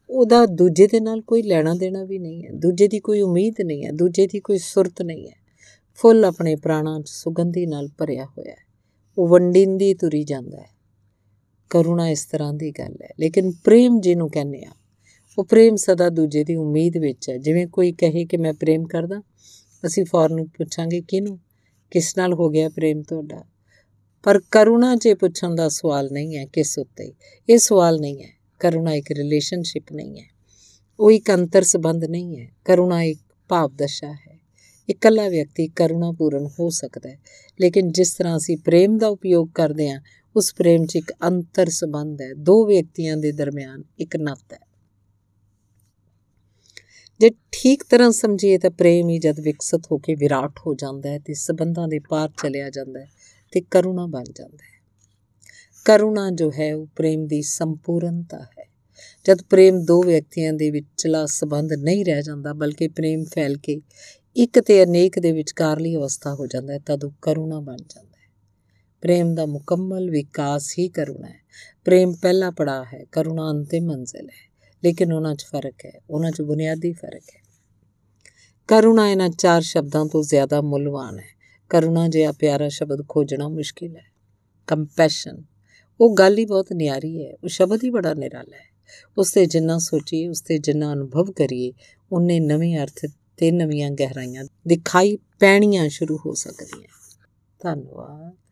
ਉਹਦਾ 0.10 0.46
ਦੂਜੇ 0.46 0.88
ਦੇ 0.88 1.00
ਨਾਲ 1.00 1.22
ਕੋਈ 1.22 1.44
ਲੈਣਾ 1.44 1.74
ਦੇਣਾ 1.74 2.04
ਵੀ 2.04 2.20
ਨਹੀਂ 2.20 2.46
ਹੈ। 2.46 2.50
ਦੂਜੇ 2.52 2.88
ਦੀ 2.88 3.00
ਕੋਈ 3.00 3.22
ਉਮੀਦ 3.22 3.56
ਨਹੀਂ 3.66 3.86
ਹੈ, 3.86 3.92
ਦੂਜੇ 3.92 4.28
ਦੀ 4.28 4.40
ਕੋਈ 4.40 4.58
ਸੁਰਤ 4.58 5.02
ਨਹੀਂ 5.02 5.30
ਹੈ। 5.30 5.36
ਫੁੱਲ 5.96 6.26
ਆਪਣੇ 6.26 6.56
ਪ੍ਰਾਣਾਂ 6.56 7.00
'ਚ 7.00 7.10
ਸੁਗੰਧੀ 7.10 7.66
ਨਾਲ 7.66 7.90
ਭਰਿਆ 7.98 8.26
ਹੋਇਆ 8.26 8.52
ਹੈ। 8.52 8.66
ਉਹ 9.18 9.28
ਵੰਡਿੰਦੀ 9.28 9.94
ਤੁਰੀ 9.94 10.24
ਜਾਂਦਾ 10.24 10.58
ਹੈ। 10.58 10.70
ਕਰੁਣਾ 11.70 12.10
ਇਸ 12.10 12.26
ਤਰ੍ਹਾਂ 12.26 12.54
ਦੀ 12.54 12.72
ਗੱਲ 12.72 12.96
ਹੈ। 13.04 13.10
ਲੇਕਿਨ 13.20 13.52
ਪ੍ਰੇਮ 13.52 14.00
ਜਿਹਨੂੰ 14.00 14.30
ਕਹਿੰਦੇ 14.30 14.64
ਆ, 14.64 14.72
ਉਹ 15.38 15.44
ਪ੍ਰੇਮ 15.46 15.76
ਸਦਾ 15.76 16.10
ਦੂਜੇ 16.10 16.44
ਦੀ 16.44 16.56
ਉਮੀਦ 16.56 16.98
ਵਿੱਚ 16.98 17.30
ਹੈ। 17.30 17.38
ਜਿਵੇਂ 17.38 17.68
ਕੋਈ 17.68 17.92
ਕਹੇ 17.92 18.26
ਕਿ 18.26 18.38
ਮੈਂ 18.38 18.54
ਪ੍ਰੇਮ 18.54 18.86
ਕਰਦਾ, 18.86 19.22
ਅਸੀਂ 19.86 20.06
ਫੌਰਨ 20.06 20.46
ਪੁੱਛਾਂਗੇ, 20.46 21.02
ਕਿਹਨੂੰ? 21.02 21.40
ਕਿਸ 21.92 22.18
ਨਾਲ 22.18 22.34
ਹੋ 22.34 22.50
ਗਿਆ 22.50 22.70
ਪ੍ਰੇਮ 22.70 23.02
ਤੁਹਾਡਾ? 23.02 23.55
ਪਰ 24.26 24.40
ਕਰੁਣਾ 24.52 24.96
ਜੇ 24.96 25.14
ਪੁੱਛਣ 25.14 25.56
ਦਾ 25.56 25.70
ਸਵਾਲ 25.70 26.10
ਨਹੀਂ 26.12 26.38
ਹੈ 26.38 26.46
ਕਿਸ 26.46 26.80
ਉੱਤੇ, 26.80 27.14
ਇਹ 27.50 27.58
ਸਵਾਲ 27.58 28.00
ਨਹੀਂ 28.00 28.24
ਹੈ। 28.24 28.30
ਕਰੁਣਾ 28.60 28.94
ਇੱਕ 28.94 29.12
ਰਿਲੇਸ਼ਨਸ਼ਿਪ 29.12 29.84
ਨਹੀਂ 29.92 30.20
ਹੈ। 30.20 30.26
ਉਹ 31.00 31.12
ਇੱਕ 31.12 31.32
ਅੰਤਰ 31.32 31.64
ਸੰਬੰਧ 31.64 32.04
ਨਹੀਂ 32.04 32.40
ਹੈ। 32.40 32.52
ਕਰੁਣਾ 32.66 33.04
ਇੱਕ 33.04 33.20
ਭਾਵ 33.50 33.72
ਦਸ਼ਾ 33.76 34.14
ਹੈ। 34.14 34.40
ਇਕੱਲਾ 34.90 35.30
ਵਿਅਕਤੀ 35.30 35.68
ਕਰੁਣਾਪੂਰਨ 35.68 36.50
ਹੋ 36.60 36.70
ਸਕਦਾ 36.70 37.10
ਹੈ। 37.10 37.20
ਲੇਕਿਨ 37.62 37.92
ਜਿਸ 37.92 38.14
ਤਰ੍ਹਾਂ 38.14 38.38
ਅਸੀਂ 38.38 38.58
ਪ੍ਰੇਮ 38.58 38.98
ਦਾ 38.98 39.08
ਉਪਯੋਗ 39.08 39.48
ਕਰਦੇ 39.56 39.90
ਹਾਂ, 39.90 40.02
ਉਸ 40.36 40.56
ਪ੍ਰੇਮ 40.56 40.86
'ਚ 40.86 40.96
ਇੱਕ 40.96 41.14
ਅੰਤਰ 41.28 41.70
ਸੰਬੰਧ 41.70 42.22
ਹੈ। 42.22 42.34
ਦੋ 42.34 42.66
ਵਿਅਕਤੀਆਂ 42.66 43.18
ਦੇ 43.18 43.32
ਦਰਮਿਆਨ 43.32 43.84
ਇੱਕ 44.00 44.16
ਨਾਤਾ 44.16 44.56
ਹੈ। 44.56 44.66
ਜੇ 47.20 47.30
ਠੀਕ 47.52 47.84
ਤਰ੍ਹਾਂ 47.84 48.12
ਸਮਝੀਏ 48.12 48.58
ਤਾਂ 48.58 48.70
ਪ੍ਰੇਮ 48.70 49.10
ਹੀ 49.10 49.20
ਜਦ 49.20 49.40
ਵਿਕਸਿਤ 49.40 49.82
ਹੋ 49.92 49.98
ਕੇ 49.98 50.16
ਵਿਰਾਟ 50.16 50.52
ਹੋ 50.68 50.76
ਜਾਂਦਾ 50.76 51.10
ਹੈ 51.10 51.20
ਤੇ 51.20 51.34
ਸਬੰਧਾਂ 51.34 51.88
ਦੇ 51.88 52.00
ਪਾਰ 52.10 52.30
ਚਲਿਆ 52.30 52.70
ਜਾਂਦਾ 52.70 53.00
ਹੈ। 53.00 53.08
ਤੇ 53.56 53.62
ਕਰੁਣਾ 53.62 54.06
ਬਣ 54.06 54.24
ਜਾਂਦਾ 54.24 54.58
ਹੈ। 54.58 54.86
ਕਰੁਣਾ 55.86 56.30
ਜੋ 56.30 56.52
ਹੈ, 56.60 56.76
ਉਹ 56.76 56.88
ਪ੍ਰੇਮ 56.96 57.28
ਦੀ 57.28 57.42
ਸੰਪੂਰਨਤਾ 57.42 58.40
ਹੈ। 58.40 58.70
ਜਦ 59.26 59.42
ਪ੍ਰੇਮ 59.42 59.86
ਦੋ 59.86 60.04
ਵਿਅਕਤੀਆਂ 60.04 60.54
ਦੇ 60.54 60.72
ਵਿਚਲਾ 60.72 61.26
ਸਬੰਧ 61.26 61.74
ਨਹੀਂ 61.74 62.06
ਰਹਿ 62.06 62.22
ਜਾਂਦਾ, 62.22 62.54
ਬਲਕਿ 62.54 62.88
ਪ੍ਰੇਮ 62.88 63.24
ਫੈਲ 63.24 63.58
ਕੇ 63.58 63.82
ਇੱਕ 64.36 64.60
ਤੇ 64.60 64.84
ਅਨੇਕ 64.84 65.20
ਦੇ 65.20 65.32
ਵਿਚਕਾਰਲੀ 65.32 65.96
ਅਵਸਥਾ 65.96 66.34
ਹੋ 66.34 66.48
ਜਾਂਦਾ 66.48 66.74
ਹੈ, 66.74 66.80
ਤਦ 66.86 67.04
ਉਹ 67.04 67.12
ਕਰੁਣਾ 67.22 67.60
ਬਣ 67.60 67.78
ਜਾਂਦਾ 67.78 68.18
ਹੈ। 68.18 68.34
ਪ੍ਰੇਮ 69.02 69.36
ਦਾ 69.36 69.46
ਮੁਕੰਮਲ 69.46 70.10
ਵਿਕਾਸ 70.10 70.76
ਹੀ 70.80 70.90
ਕਰੁਣਾ 70.90 71.28
ਹੈ। 71.28 71.40
ਪ੍ਰੇਮ 71.86 72.14
ਪਹਿਲਾ 72.22 72.52
ਪੜਾਅ 72.52 72.84
ਹੈ, 72.94 73.06
ਕਰੁਣਾ 73.12 73.52
ਅੰਤਿਮ 73.52 73.86
ਮੰਜ਼ਿਲ 73.86 74.30
ਹੈ। 74.30 74.52
ਲੇਕਿਨ 74.84 75.14
ਉਹਨਾਂ 75.14 75.36
'ਚ 75.36 75.44
ਫ਼ਰਕ 75.44 75.86
ਹੈ, 75.86 76.02
ਉਹਨਾਂ 76.10 76.32
'ਚ 76.32 76.42
ਬੁਨਿਆਦੀ 76.42 76.94
ਫ਼ਰਕ 76.94 77.24
ਹੈ। 77.36 77.42
ਕਰੁਣਾ 78.68 79.10
ਇਹਨਾਂ 79.10 79.30
ਚਾਰ 79.30 79.62
ਸ਼ਬਦਾਂ 79.62 80.06
ਤੋਂ 80.06 80.24
ਜ਼ਿਆਦਾ 80.24 80.62
ਮੁੱਲਵਾਨ 80.62 81.20
ਹੈ। 81.20 81.35
ਕਰੁਣਾ 81.70 82.08
ਜਿਹਾ 82.08 82.32
ਪਿਆਰਾ 82.32 82.70
ਸ਼ਬਦ 82.70 83.08
ਖੋਜਣਾ 83.08 83.48
ਮੁਸ਼ਕਿਲ 83.48 83.96
ਹੈ। 83.98 84.06
ਕੰਪੈਸ਼ਨ 84.68 85.44
ਉਹ 86.02 86.16
ਗੱਲ 86.16 86.38
ਹੀ 86.38 86.46
ਬਹੁਤ 86.46 86.74
ਨਿਆਰੀ 86.74 87.26
ਹੈ। 87.26 87.34
ਉਹ 87.34 87.48
ਸ਼ਬਦ 87.48 87.84
ਹੀ 87.84 87.90
ਬੜਾ 87.90 88.14
ਨਿਰਾਲਾ 88.14 88.58
ਹੈ। 88.58 88.76
ਉਸ 89.18 89.32
ਤੇ 89.32 89.46
ਜਿੰਨਾ 89.46 89.78
ਸੋਚੀਏ 89.78 90.28
ਉਸ 90.28 90.42
ਤੇ 90.42 90.58
ਜਿੰਨਾ 90.58 90.94
ਅਨੁਭਵ 90.94 91.32
ਕਰੀਏ, 91.32 91.74
ਉਹਨੇ 92.12 92.40
ਨਵੇਂ 92.40 92.78
ਅਰਥ 92.78 93.06
ਤੇ 93.38 93.52
ਨਵੀਆਂ 93.52 93.92
ਗਹਿਰਾਈਆਂ 93.92 94.46
ਦਿਖਾਈ 94.68 95.18
ਪੈਣੀਆਂ 95.40 95.90
ਸ਼ੁਰੂ 95.90 96.20
ਹੋ 96.26 96.34
ਸਕਦੀਆਂ। 96.34 96.88
ਧੰਨਵਾਦ। 97.64 98.45